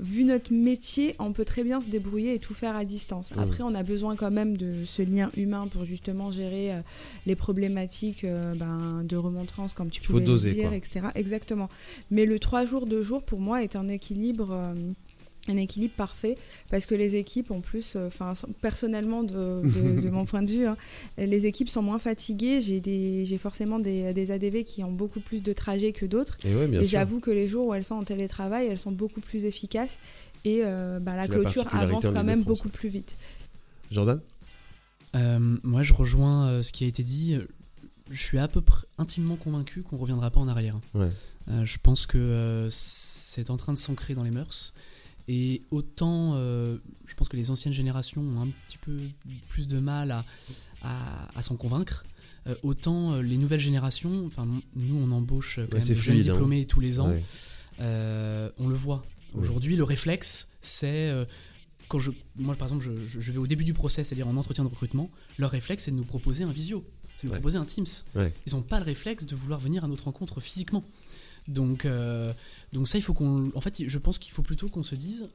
vu 0.00 0.24
notre 0.24 0.52
métier, 0.52 1.14
on 1.18 1.32
peut 1.32 1.44
très 1.44 1.64
bien 1.64 1.80
se 1.80 1.88
débrouiller 1.88 2.34
et 2.34 2.38
tout 2.38 2.54
faire 2.54 2.76
à 2.76 2.84
distance. 2.84 3.34
Mmh. 3.34 3.38
Après, 3.40 3.62
on 3.62 3.74
a 3.74 3.82
besoin 3.82 4.16
quand 4.16 4.30
même 4.30 4.56
de 4.56 4.84
ce 4.86 5.02
lien 5.02 5.30
humain 5.36 5.66
pour 5.68 5.84
justement 5.84 6.30
gérer 6.30 6.72
euh, 6.72 6.80
les 7.26 7.36
problématiques 7.36 8.24
euh, 8.24 8.54
ben, 8.54 9.02
de 9.04 9.16
remontrance, 9.16 9.74
comme 9.74 9.90
tu 9.90 10.02
pouvais 10.02 10.24
le 10.24 10.38
dire, 10.38 10.72
etc. 10.72 11.06
Exactement. 11.14 11.68
Mais 12.10 12.26
le 12.26 12.38
3 12.38 12.64
jours, 12.64 12.86
2 12.86 13.02
jours, 13.02 13.22
pour 13.22 13.40
moi, 13.40 13.62
est 13.62 13.76
un 13.76 13.88
équilibre. 13.88 14.74
Un 15.48 15.56
équilibre 15.56 15.94
parfait 15.96 16.36
parce 16.70 16.84
que 16.84 16.94
les 16.94 17.16
équipes 17.16 17.50
en 17.50 17.62
plus 17.62 17.96
euh, 17.96 18.08
enfin 18.08 18.34
personnellement 18.60 19.22
de, 19.24 20.10
mon 20.10 20.26
point 20.26 20.42
de 20.42 20.50
vue 20.50 20.66
hein, 20.66 20.76
les 21.16 21.46
équipes 21.46 21.70
sont 21.70 21.80
moins 21.80 21.98
fatiguées. 21.98 22.60
J'ai 22.60 22.80
des 22.80 23.24
j'ai 23.24 23.38
forcément 23.38 23.78
des, 23.78 24.12
des, 24.12 24.30
ADV 24.30 24.62
qui 24.64 24.84
ont 24.84 24.92
beaucoup 24.92 25.20
plus 25.20 25.42
de 25.42 25.54
trajets 25.54 25.92
que 25.92 26.04
d'autres. 26.04 26.36
Et, 26.44 26.86
j'avoue 26.86 27.20
que 27.20 27.30
les 27.30 27.48
jours 27.48 27.68
où 27.68 27.74
elles 27.74 27.84
sont 27.84 27.94
en 27.94 28.04
télétravail 28.04 28.66
elles 28.66 28.78
sont 28.78 28.92
beaucoup 28.92 29.22
plus 29.22 29.46
efficaces. 29.46 29.98
Et 30.44 30.60
euh, 30.64 31.00
bah, 31.00 31.16
la 31.16 31.26
clôture 31.26 31.66
avance 31.74 32.04
quand 32.04 32.24
même 32.24 32.42
beaucoup 32.42 32.68
plus 32.68 32.90
vite. 32.90 33.16
Jordan? 33.90 34.20
Euh, 35.16 35.56
moi 35.62 35.82
je 35.82 35.94
rejoins 35.94 36.62
ce 36.62 36.72
qui 36.72 36.84
a 36.84 36.88
été 36.88 37.02
dit. 37.02 37.38
Je 38.10 38.22
suis 38.22 38.38
à 38.38 38.48
peu 38.48 38.60
près 38.60 38.86
intimement 38.98 39.36
convaincu 39.36 39.82
qu'on 39.82 39.96
reviendra 39.96 40.30
pas 40.30 40.40
en 40.40 40.48
arrière. 40.48 40.78
Je 41.46 41.78
pense 41.82 42.04
que 42.04 42.68
c'est 42.70 43.48
en 43.48 43.56
train 43.56 43.72
de 43.72 43.78
s'ancrer 43.78 44.12
dans 44.12 44.24
les 44.24 44.30
mœurs 44.30 44.74
et 45.28 45.60
autant, 45.70 46.32
euh, 46.36 46.78
je 47.06 47.14
pense 47.14 47.28
que 47.28 47.36
les 47.36 47.50
anciennes 47.50 47.74
générations 47.74 48.22
ont 48.22 48.40
un 48.40 48.48
petit 48.66 48.78
peu 48.78 48.98
plus 49.48 49.68
de 49.68 49.78
mal 49.78 50.10
à, 50.10 50.24
à, 50.82 51.42
s'en 51.42 51.56
convaincre. 51.56 52.06
Euh, 52.46 52.54
autant 52.62 53.12
euh, 53.12 53.20
les 53.20 53.36
nouvelles 53.36 53.60
générations, 53.60 54.24
enfin 54.26 54.48
nous 54.74 54.96
on 54.96 55.12
embauche 55.12 55.60
quand 55.70 55.76
même 55.76 55.86
des 55.86 55.94
jeunes 55.94 56.16
hein. 56.16 56.22
diplômés 56.22 56.64
tous 56.64 56.80
les 56.80 56.98
ans, 56.98 57.14
on 57.78 58.68
le 58.68 58.74
voit. 58.74 59.04
Aujourd'hui, 59.34 59.76
le 59.76 59.84
réflexe, 59.84 60.52
c'est 60.62 61.12
quand 61.88 61.98
je, 61.98 62.10
moi 62.36 62.54
par 62.54 62.68
exemple, 62.68 62.84
je, 62.84 63.20
je, 63.20 63.32
vais 63.32 63.38
au 63.38 63.46
début 63.46 63.64
du 63.64 63.74
process, 63.74 64.08
c'est-à-dire 64.08 64.28
en 64.28 64.36
entretien 64.36 64.64
de 64.64 64.70
recrutement, 64.70 65.10
leur 65.36 65.50
réflexe 65.50 65.84
c'est 65.84 65.90
de 65.90 65.96
nous 65.96 66.04
proposer 66.04 66.44
un 66.44 66.52
visio, 66.52 66.86
c'est 67.16 67.26
de 67.26 67.32
nous 67.32 67.34
proposer 67.34 67.58
un 67.58 67.66
Teams. 67.66 67.84
Ils 68.16 68.54
n'ont 68.54 68.62
pas 68.62 68.78
le 68.78 68.86
réflexe 68.86 69.26
de 69.26 69.36
vouloir 69.36 69.60
venir 69.60 69.84
à 69.84 69.88
notre 69.88 70.04
rencontre 70.04 70.40
physiquement. 70.40 70.84
Donc, 71.48 71.86
euh, 71.86 72.32
donc 72.72 72.86
ça, 72.86 72.98
il 72.98 73.02
faut 73.02 73.14
qu'on. 73.14 73.50
En 73.54 73.60
fait, 73.60 73.82
je 73.86 73.98
pense 73.98 74.18
qu'il 74.18 74.32
faut 74.32 74.42
plutôt 74.42 74.68
qu'on 74.68 74.82
se 74.82 74.94
dise, 74.94 75.28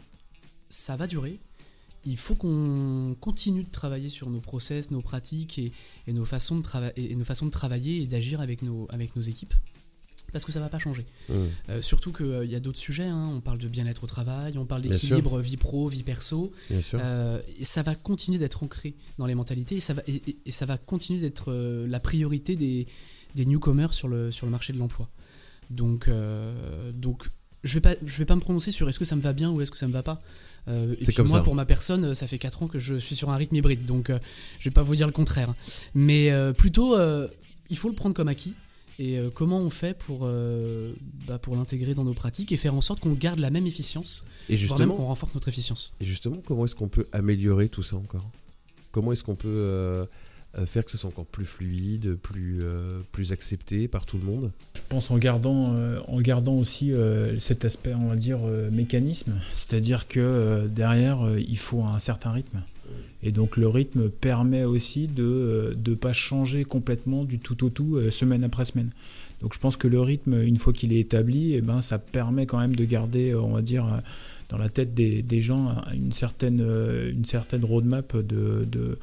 ça 0.69 0.95
va 0.95 1.07
durer. 1.07 1.39
Il 2.05 2.17
faut 2.17 2.35
qu'on 2.35 3.15
continue 3.19 3.63
de 3.63 3.71
travailler 3.71 4.09
sur 4.09 4.29
nos 4.29 4.41
process, 4.41 4.91
nos 4.91 5.01
pratiques 5.01 5.57
et, 5.57 5.71
nos, 6.11 6.25
façons 6.25 6.59
de 6.59 6.63
et 6.99 7.15
nos 7.15 7.23
façons 7.23 7.45
de 7.45 7.51
travailler 7.51 8.01
et 8.01 8.07
d'agir 8.07 8.41
avec 8.41 8.61
nos, 8.61 8.87
avec 8.89 9.15
nos 9.15 9.21
équipes. 9.21 9.53
Parce 10.33 10.45
que 10.45 10.51
ça 10.51 10.59
ne 10.59 10.65
va 10.65 10.69
pas 10.69 10.79
changer. 10.79 11.05
Mmh. 11.29 11.33
Euh, 11.69 11.81
surtout 11.81 12.11
qu'il 12.11 12.25
euh, 12.25 12.45
y 12.45 12.55
a 12.55 12.59
d'autres 12.59 12.79
sujets. 12.79 13.05
Hein. 13.05 13.29
On 13.33 13.39
parle 13.39 13.59
de 13.59 13.67
bien-être 13.67 14.03
au 14.03 14.07
travail, 14.07 14.57
on 14.57 14.65
parle 14.65 14.81
d'équilibre 14.81 15.39
vie 15.39 15.57
pro, 15.57 15.87
vie 15.87 16.03
perso. 16.03 16.51
et 16.69 17.65
ça 17.65 17.83
va 17.83 17.95
continuer 17.95 18.37
d'être 18.37 18.63
ancré 18.63 18.95
dans 19.17 19.25
les 19.25 19.35
mentalités 19.35 19.75
et 19.75 19.79
ça 19.79 19.93
va, 19.93 20.01
et, 20.07 20.51
ça 20.51 20.65
va 20.65 20.77
continuer 20.77 21.19
d'être 21.19 21.53
la 21.53 21.99
priorité 21.99 22.55
des, 22.55 22.87
des 23.35 23.45
newcomers 23.45 23.93
sur 23.93 24.07
le, 24.07 24.31
sur 24.31 24.45
le 24.45 24.51
marché 24.51 24.73
de 24.73 24.77
l'emploi. 24.77 25.09
Donc, 25.69 26.07
euh, 26.07 26.91
donc 26.93 27.29
je 27.63 27.73
vais 27.75 27.81
pas, 27.81 27.95
je 28.05 28.17
vais 28.17 28.25
pas 28.25 28.35
me 28.35 28.41
prononcer 28.41 28.71
sur 28.71 28.87
est-ce 28.89 28.99
que 28.99 29.05
ça 29.05 29.15
me 29.15 29.21
va 29.21 29.33
bien 29.33 29.49
ou 29.51 29.61
est-ce 29.61 29.71
que 29.71 29.77
ça 29.77 29.87
me 29.87 29.93
va 29.93 30.03
pas. 30.03 30.21
Euh, 30.67 30.95
et 30.99 31.05
puis 31.05 31.23
moi, 31.23 31.43
pour 31.43 31.55
ma 31.55 31.65
personne, 31.65 32.13
ça 32.13 32.27
fait 32.27 32.37
4 32.37 32.63
ans 32.63 32.67
que 32.67 32.79
je 32.79 32.95
suis 32.95 33.15
sur 33.15 33.29
un 33.29 33.37
rythme 33.37 33.55
hybride, 33.55 33.85
donc 33.85 34.09
euh, 34.09 34.19
je 34.59 34.65
vais 34.65 34.73
pas 34.73 34.81
vous 34.81 34.95
dire 34.95 35.07
le 35.07 35.13
contraire. 35.13 35.53
Mais 35.93 36.31
plutôt, 36.57 36.95
il 37.69 37.77
faut 37.77 37.89
le 37.89 37.95
prendre 37.95 38.15
comme 38.15 38.27
acquis. 38.27 38.53
Et 38.99 39.17
comment 39.33 39.59
on 39.59 39.71
fait 39.71 39.97
pour, 39.97 40.29
bah, 41.27 41.39
pour 41.39 41.55
l'intégrer 41.55 41.95
dans 41.95 42.03
nos 42.03 42.13
pratiques 42.13 42.51
et 42.51 42.57
faire 42.57 42.75
en 42.75 42.81
sorte 42.81 42.99
qu'on 42.99 43.13
garde 43.13 43.39
la 43.39 43.49
même 43.49 43.65
efficience, 43.65 44.25
et 44.49 44.55
justement, 44.55 44.85
voire 44.85 44.97
qu'on 44.97 45.05
renforce 45.07 45.33
notre 45.33 45.47
efficience. 45.47 45.95
Et 45.99 46.05
justement, 46.05 46.37
comment 46.45 46.65
est-ce 46.65 46.75
qu'on 46.75 46.89
peut 46.89 47.07
améliorer 47.11 47.69
tout 47.69 47.83
ça 47.83 47.95
encore? 47.95 48.29
Comment 48.93 49.11
est-ce 49.11 49.23
qu'on 49.23 49.35
peut 49.35 49.49
euh, 49.49 50.05
faire 50.65 50.85
que 50.85 50.91
ce 50.91 50.97
soit 50.97 51.09
encore 51.09 51.25
plus 51.25 51.45
fluide, 51.45 52.15
plus, 52.15 52.59
euh, 52.61 53.01
plus 53.11 53.31
accepté 53.31 53.87
par 53.87 54.05
tout 54.05 54.17
le 54.17 54.23
monde 54.23 54.51
Je 54.75 54.81
pense 54.87 55.09
en 55.09 55.17
gardant, 55.17 55.73
euh, 55.73 55.99
en 56.07 56.21
gardant 56.21 56.53
aussi 56.53 56.91
cet 57.39 57.65
aspect, 57.65 57.93
on 57.95 58.07
va 58.07 58.15
dire, 58.15 58.39
mécanisme, 58.71 59.33
c'est-à-dire 59.51 60.07
que 60.07 60.67
derrière, 60.67 61.25
il 61.37 61.57
faut 61.57 61.83
un 61.83 61.99
certain 61.99 62.31
rythme. 62.31 62.61
Et 63.25 63.31
donc 63.31 63.55
le 63.55 63.67
rythme 63.67 64.09
permet 64.09 64.65
aussi 64.65 65.07
de 65.07 65.75
ne 65.85 65.95
pas 65.95 66.13
changer 66.13 66.65
complètement 66.65 67.23
du 67.23 67.39
tout 67.39 67.63
au 67.63 67.69
tout 67.69 67.99
semaine 68.11 68.43
après 68.43 68.65
semaine. 68.65 68.91
Donc 69.41 69.53
je 69.53 69.59
pense 69.59 69.77
que 69.77 69.87
le 69.87 70.01
rythme, 70.01 70.41
une 70.41 70.57
fois 70.57 70.73
qu'il 70.73 70.93
est 70.93 70.99
établi, 70.99 71.53
eh 71.53 71.61
ben, 71.61 71.81
ça 71.81 71.99
permet 71.99 72.45
quand 72.45 72.59
même 72.59 72.75
de 72.75 72.85
garder, 72.85 73.33
on 73.33 73.53
va 73.53 73.61
dire, 73.61 74.01
dans 74.49 74.57
la 74.57 74.69
tête 74.69 74.93
des, 74.93 75.21
des 75.21 75.41
gens 75.41 75.81
une 75.93 76.11
certaine, 76.11 76.61
une 76.61 77.25
certaine 77.25 77.65
roadmap 77.65 78.15
de, 78.15 78.67
de 78.69 78.99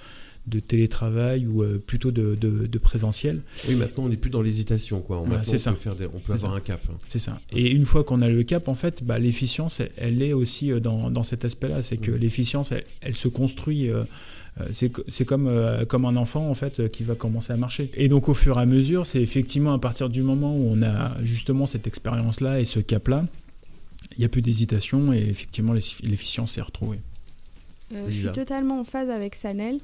de 0.46 0.60
télétravail 0.60 1.46
ou 1.46 1.62
euh, 1.62 1.82
plutôt 1.84 2.10
de, 2.10 2.34
de, 2.34 2.78
présentiel. 2.78 3.42
Oui, 3.68 3.76
maintenant 3.76 4.04
on 4.04 4.08
n'est 4.08 4.16
plus 4.16 4.30
dans 4.30 4.42
l'hésitation, 4.42 5.00
quoi. 5.00 5.22
c'est 5.42 5.58
ça. 5.58 5.72
Peut 5.72 5.78
faire 5.78 5.94
on 6.14 6.18
peut 6.18 6.32
avoir 6.32 6.54
un 6.54 6.60
cap. 6.60 6.80
Hein. 6.90 6.94
C'est 7.06 7.18
ça. 7.18 7.40
Et 7.52 7.70
une 7.70 7.84
fois 7.84 8.04
qu'on 8.04 8.22
a 8.22 8.28
le 8.28 8.42
cap, 8.42 8.68
en 8.68 8.74
fait, 8.74 9.04
bah, 9.04 9.18
l'efficience, 9.18 9.82
elle, 9.96 10.22
est 10.22 10.32
aussi 10.32 10.72
euh, 10.72 10.80
dans, 10.80 11.10
dans 11.10 11.22
cet 11.22 11.44
aspect-là. 11.44 11.82
C'est 11.82 11.98
que 11.98 12.10
mm. 12.10 12.16
l'efficience, 12.16 12.72
elle, 13.00 13.14
se 13.14 13.28
construit. 13.28 13.90
Euh, 13.90 14.04
c'est 14.72 15.24
comme, 15.24 15.48
comme 15.88 16.04
un 16.04 16.16
enfant 16.16 16.50
en 16.50 16.54
fait 16.54 16.90
qui 16.90 17.02
va 17.02 17.14
commencer 17.14 17.52
à 17.52 17.56
marcher. 17.56 17.90
Et 17.94 18.08
donc 18.08 18.28
au 18.28 18.34
fur 18.34 18.58
et 18.58 18.62
à 18.62 18.66
mesure, 18.66 19.06
c'est 19.06 19.22
effectivement 19.22 19.72
à 19.72 19.78
partir 19.78 20.10
du 20.10 20.22
moment 20.22 20.54
où 20.54 20.68
on 20.68 20.82
a 20.82 21.16
justement 21.22 21.64
cette 21.66 21.86
expérience-là 21.86 22.60
et 22.60 22.64
ce 22.64 22.80
cap-là, 22.80 23.24
il 24.16 24.18
n'y 24.18 24.24
a 24.24 24.28
plus 24.28 24.42
d'hésitation 24.42 25.12
et 25.12 25.18
effectivement 25.18 25.72
l'efficience 25.72 26.58
est 26.58 26.62
retrouvée. 26.62 26.98
je 27.90 28.10
suis 28.10 28.32
totalement 28.32 28.80
en 28.80 28.84
phase 28.84 29.08
avec 29.08 29.34
Sanel. 29.34 29.78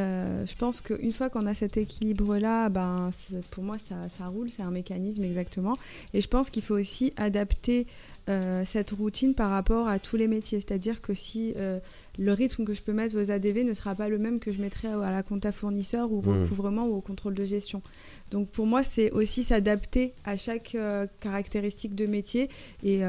Euh, 0.00 0.46
je 0.46 0.54
pense 0.56 0.80
qu'une 0.80 1.12
fois 1.12 1.30
qu'on 1.30 1.46
a 1.46 1.54
cet 1.54 1.76
équilibre-là, 1.76 2.68
ben, 2.68 3.10
pour 3.50 3.64
moi, 3.64 3.76
ça, 3.78 3.96
ça 4.16 4.26
roule, 4.26 4.50
c'est 4.50 4.62
un 4.62 4.70
mécanisme 4.70 5.24
exactement. 5.24 5.76
Et 6.14 6.20
je 6.20 6.28
pense 6.28 6.50
qu'il 6.50 6.62
faut 6.62 6.78
aussi 6.78 7.12
adapter 7.16 7.86
euh, 8.28 8.64
cette 8.64 8.90
routine 8.90 9.34
par 9.34 9.50
rapport 9.50 9.88
à 9.88 9.98
tous 9.98 10.16
les 10.16 10.28
métiers. 10.28 10.60
C'est-à-dire 10.60 11.00
que 11.00 11.14
si 11.14 11.54
euh, 11.56 11.80
le 12.18 12.32
rythme 12.32 12.64
que 12.64 12.74
je 12.74 12.82
peux 12.82 12.92
mettre 12.92 13.16
aux 13.16 13.30
ADV 13.30 13.64
ne 13.64 13.72
sera 13.72 13.94
pas 13.94 14.08
le 14.08 14.18
même 14.18 14.40
que 14.40 14.52
je 14.52 14.60
mettrai 14.60 14.88
à 14.88 15.10
la 15.10 15.22
compta 15.22 15.52
fournisseur 15.52 16.12
ou 16.12 16.18
au 16.18 16.22
mmh. 16.22 16.42
recouvrement 16.42 16.86
ou 16.86 16.96
au 16.96 17.00
contrôle 17.00 17.34
de 17.34 17.44
gestion. 17.44 17.82
Donc 18.30 18.48
pour 18.50 18.66
moi, 18.66 18.82
c'est 18.82 19.10
aussi 19.10 19.42
s'adapter 19.42 20.12
à 20.24 20.36
chaque 20.36 20.74
euh, 20.74 21.06
caractéristique 21.20 21.94
de 21.94 22.06
métier 22.06 22.48
et, 22.84 23.00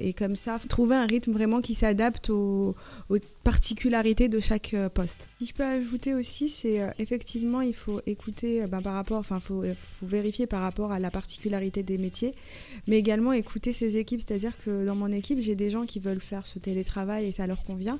et, 0.00 0.12
comme 0.14 0.36
ça, 0.36 0.58
trouver 0.68 0.96
un 0.96 1.06
rythme 1.06 1.32
vraiment 1.32 1.60
qui 1.60 1.74
s'adapte 1.74 2.30
aux, 2.30 2.74
particularités 3.42 4.28
de 4.28 4.38
chaque 4.38 4.76
poste. 4.92 5.28
Si 5.40 5.46
je 5.46 5.54
peux 5.54 5.64
ajouter 5.64 6.14
aussi, 6.14 6.50
c'est 6.50 6.80
effectivement, 6.98 7.62
il 7.62 7.72
faut 7.72 8.00
écouter 8.06 8.66
ben, 8.66 8.82
par 8.82 8.92
rapport, 8.94 9.18
enfin, 9.18 9.36
il 9.36 9.42
faut, 9.42 9.64
faut, 9.74 10.06
vérifier 10.06 10.46
par 10.46 10.60
rapport 10.60 10.92
à 10.92 10.98
la 10.98 11.10
particularité 11.10 11.82
des 11.82 11.96
métiers, 11.96 12.34
mais 12.86 12.98
également 12.98 13.32
écouter 13.32 13.72
ses 13.72 13.96
équipes. 13.96 14.20
C'est-à-dire 14.20 14.58
que 14.62 14.84
dans 14.84 14.94
mon 14.94 15.10
équipe, 15.10 15.40
j'ai 15.40 15.54
des 15.54 15.70
gens 15.70 15.86
qui 15.86 15.98
veulent 15.98 16.20
faire 16.20 16.46
ce 16.46 16.58
télétravail 16.58 17.26
et 17.26 17.32
ça 17.32 17.46
leur 17.46 17.62
convient. 17.64 17.98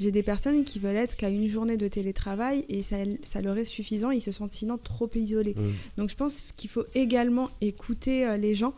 J'ai 0.00 0.10
des 0.10 0.22
personnes 0.22 0.64
qui 0.64 0.78
veulent 0.78 0.96
être 0.96 1.16
qu'à 1.16 1.28
une 1.28 1.46
journée 1.46 1.76
de 1.76 1.88
télétravail 1.88 2.64
et 2.68 2.82
ça, 2.82 2.96
ça, 3.22 3.40
leur 3.40 3.56
est 3.56 3.64
suffisant, 3.64 4.10
ils 4.10 4.20
se 4.20 4.32
sentent 4.32 4.52
sinon 4.52 4.78
trop 4.78 5.08
isolés. 5.14 5.54
Mmh. 5.56 5.70
Donc 5.98 6.10
je 6.10 6.16
pense 6.16 6.52
qu'il 6.56 6.70
faut 6.70 6.84
également 6.94 7.50
écouter 7.60 8.26
euh, 8.26 8.36
les 8.36 8.54
gens 8.54 8.74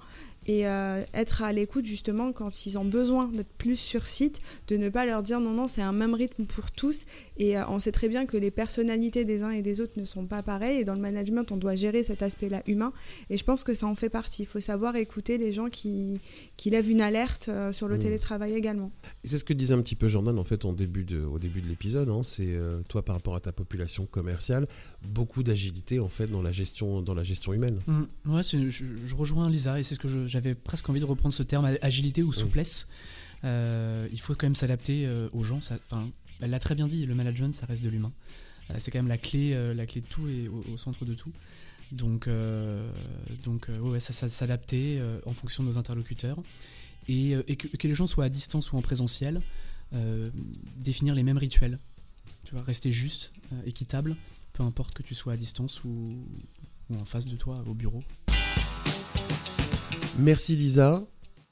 et 0.46 0.66
euh, 0.66 1.02
être 1.14 1.42
à 1.42 1.52
l'écoute 1.52 1.84
justement 1.86 2.32
quand 2.32 2.66
ils 2.66 2.78
ont 2.78 2.84
besoin 2.84 3.28
d'être 3.28 3.52
plus 3.58 3.76
sur 3.76 4.02
site, 4.06 4.40
de 4.68 4.76
ne 4.76 4.88
pas 4.88 5.06
leur 5.06 5.22
dire 5.22 5.40
non, 5.40 5.52
non, 5.52 5.68
c'est 5.68 5.82
un 5.82 5.92
même 5.92 6.14
rythme 6.14 6.44
pour 6.44 6.70
tous. 6.70 7.04
Et 7.36 7.56
euh, 7.58 7.66
on 7.68 7.80
sait 7.80 7.92
très 7.92 8.08
bien 8.08 8.26
que 8.26 8.36
les 8.36 8.50
personnalités 8.50 9.24
des 9.24 9.42
uns 9.42 9.50
et 9.50 9.62
des 9.62 9.80
autres 9.80 9.98
ne 9.98 10.04
sont 10.04 10.26
pas 10.26 10.42
pareilles. 10.42 10.80
Et 10.80 10.84
dans 10.84 10.94
le 10.94 11.00
management, 11.00 11.50
on 11.52 11.56
doit 11.56 11.74
gérer 11.74 12.02
cet 12.02 12.22
aspect-là 12.22 12.62
humain. 12.66 12.92
Et 13.30 13.36
je 13.36 13.44
pense 13.44 13.64
que 13.64 13.74
ça 13.74 13.86
en 13.86 13.94
fait 13.94 14.08
partie. 14.10 14.42
Il 14.42 14.46
faut 14.46 14.60
savoir 14.60 14.96
écouter 14.96 15.38
les 15.38 15.52
gens 15.52 15.68
qui, 15.70 16.20
qui 16.56 16.70
lèvent 16.70 16.90
une 16.90 17.00
alerte 17.00 17.48
euh, 17.48 17.72
sur 17.72 17.88
le 17.88 17.96
Mmh. 17.96 17.98
télétravail 18.00 18.54
également. 18.54 18.90
C'est 19.24 19.38
ce 19.38 19.44
que 19.44 19.52
disait 19.52 19.74
un 19.74 19.80
petit 19.82 19.94
peu 19.96 20.08
Jordan 20.08 20.38
en 20.38 20.44
fait 20.44 20.64
en 20.64 20.72
début 20.72 21.04
de, 21.04 21.20
au 21.22 21.38
début 21.38 21.60
de 21.60 21.68
l'épisode. 21.68 22.08
hein, 22.08 22.22
c'est 22.22 22.48
euh, 22.48 22.80
toi 22.88 23.02
par 23.04 23.14
rapport 23.16 23.34
à 23.36 23.40
ta 23.40 23.52
population 23.52 24.04
commerciale, 24.06 24.66
beaucoup 25.06 25.42
d'agilité 25.42 26.00
en 26.00 26.08
fait 26.08 26.26
dans 26.26 26.42
la 26.42 26.52
gestion, 26.52 27.02
dans 27.02 27.14
la 27.14 27.24
gestion 27.24 27.52
humaine. 27.52 27.80
Mm, 27.86 28.02
ouais, 28.26 28.42
je 28.42 29.14
rejoins 29.14 29.48
Lisa 29.50 29.78
et 29.78 29.82
c'est 29.82 29.94
ce 29.94 30.00
que 30.00 30.08
je- 30.08 30.26
j'avais 30.34 30.54
presque 30.54 30.88
envie 30.90 31.00
de 31.00 31.04
reprendre 31.06 31.32
ce 31.34 31.42
terme 31.42 31.64
agilité 31.80 32.22
ou 32.22 32.32
souplesse. 32.32 32.90
Euh, 33.44 34.08
il 34.12 34.20
faut 34.20 34.34
quand 34.34 34.46
même 34.46 34.54
s'adapter 34.54 35.06
euh, 35.06 35.28
aux 35.32 35.44
gens. 35.44 35.60
ça- 35.60 35.78
elle 36.40 36.50
l'a 36.50 36.58
très 36.58 36.74
bien 36.74 36.86
dit. 36.88 37.06
Le 37.06 37.14
management, 37.14 37.54
ça 37.54 37.64
reste 37.66 37.82
de 37.84 37.88
l'humain. 37.88 38.12
Euh, 38.70 38.74
c'est 38.78 38.90
quand 38.90 38.98
même 38.98 39.08
la 39.08 39.18
clé, 39.18 39.54
la 39.74 39.86
clé 39.86 40.00
de 40.00 40.06
tout 40.06 40.26
et 40.28 40.48
au, 40.48 40.64
au 40.72 40.76
centre 40.76 41.04
de 41.04 41.14
tout. 41.14 41.32
Donc, 41.92 42.26
euh, 42.26 42.90
donc 43.44 43.68
ouais, 43.80 44.00
ça, 44.00 44.12
ça- 44.12 44.28
s'adapter 44.28 45.00
en 45.26 45.32
fonction 45.32 45.62
de 45.62 45.68
nos 45.68 45.78
interlocuteurs 45.78 46.38
et, 47.08 47.32
et 47.46 47.56
que, 47.56 47.68
que 47.68 47.86
les 47.88 47.94
gens 47.94 48.06
soient 48.06 48.24
à 48.24 48.28
distance 48.30 48.72
ou 48.72 48.76
en 48.76 48.82
présentiel, 48.82 49.40
euh, 49.92 50.30
définir 50.76 51.14
les 51.14 51.22
mêmes 51.22 51.38
rituels. 51.38 51.78
Tu 52.44 52.52
vois, 52.54 52.62
rester 52.62 52.92
juste, 52.92 53.32
équitable, 53.64 54.16
peu 54.54 54.62
importe 54.64 54.92
que 54.94 55.02
tu 55.02 55.14
sois 55.14 55.34
à 55.34 55.36
distance 55.36 55.84
ou, 55.84 56.16
ou 56.90 56.96
en 56.96 57.04
face 57.04 57.26
de 57.26 57.36
toi 57.36 57.62
au 57.66 57.74
bureau. 57.74 58.02
Merci 60.18 60.56
Lisa, 60.56 61.04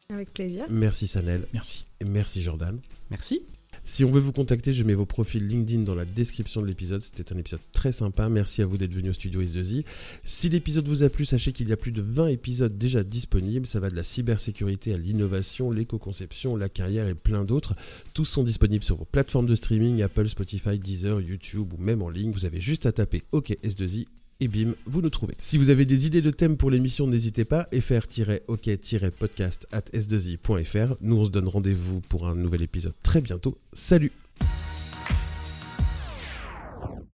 Avec 0.09 0.33
plaisir. 0.33 0.67
merci 0.71 1.07
Sanel 1.07 1.47
Merci. 1.53 1.85
et 2.01 2.05
merci 2.05 2.43
Jordan. 2.43 2.79
Merci. 3.11 3.41
Si 3.85 4.05
on 4.05 4.13
veut 4.13 4.21
vous 4.21 4.31
contacter, 4.33 4.73
je 4.73 4.85
mets 4.85 4.95
vos 4.95 5.07
profils 5.07 5.45
LinkedIn 5.45 5.83
dans 5.83 5.97
la 5.97 6.05
description 6.05 6.63
de 6.63 6.69
l'épisode. 6.69 7.03
C'était 7.03 7.33
un 7.33 7.37
épisode 7.39 7.59
très 7.73 7.91
sympa. 7.91 8.29
Merci 8.29 8.63
à 8.63 8.67
vous 8.67 8.79
d'être 8.79 8.95
venu 8.95 9.11
au 9.11 9.13
studio 9.13 9.43
Is2I. 9.43 9.85
Si 10.23 10.49
l'épisode 10.49 10.87
vous 10.87 11.03
a 11.03 11.09
plu, 11.09 11.25
sachez 11.25 11.53
qu'il 11.53 11.69
y 11.69 11.73
a 11.73 11.77
plus 11.77 11.91
de 11.91 12.01
20 12.01 12.29
épisodes 12.29 12.79
déjà 12.79 13.03
disponibles. 13.03 13.67
Ça 13.67 13.81
va 13.81 13.91
de 13.91 13.97
la 13.97 14.05
cybersécurité 14.05 14.95
à 14.95 14.99
l'innovation, 14.99 15.73
l'éco-conception, 15.73 16.55
la 16.55 16.69
carrière 16.69 17.09
et 17.09 17.17
plein 17.17 17.45
d'autres. 17.45 17.75
Tous 18.15 18.25
sont 18.25 18.45
disponibles 18.45 18.85
sur 18.85 18.95
vos 18.95 19.05
plateformes 19.05 19.47
de 19.47 19.57
streaming, 19.57 20.01
Apple, 20.03 20.29
Spotify, 20.29 20.79
Deezer, 20.79 21.21
YouTube 21.21 21.73
ou 21.73 21.79
même 21.83 22.03
en 22.03 22.09
ligne. 22.11 22.31
Vous 22.31 22.45
avez 22.45 22.61
juste 22.61 22.87
à 22.87 22.93
taper 22.93 23.23
OK 23.33 23.49
S2I 23.65 24.07
et 24.43 24.49
bim, 24.49 24.75
vous 24.87 25.03
nous 25.03 25.11
trouvez. 25.11 25.35
Si 25.39 25.57
vous 25.57 25.71
avez 25.71 25.85
des 25.85 26.07
idées 26.07 26.21
de 26.21 26.31
thèmes 26.31 26.57
pour 26.57 26.71
l'émission, 26.71 27.07
n'hésitez 27.07 27.45
pas, 27.45 27.69
fr-ok-podcast 27.73 29.69
at 29.71 29.85
s2i.fr. 29.93 30.95
Nous, 31.01 31.17
on 31.17 31.25
se 31.25 31.31
donne 31.31 31.49
rendez-vous 31.49 32.01
pour 32.01 32.27
un 32.27 32.35
nouvel 32.35 32.63
épisode 32.63 32.95
très 33.03 33.21
bientôt. 33.21 33.57
Salut 33.73 34.11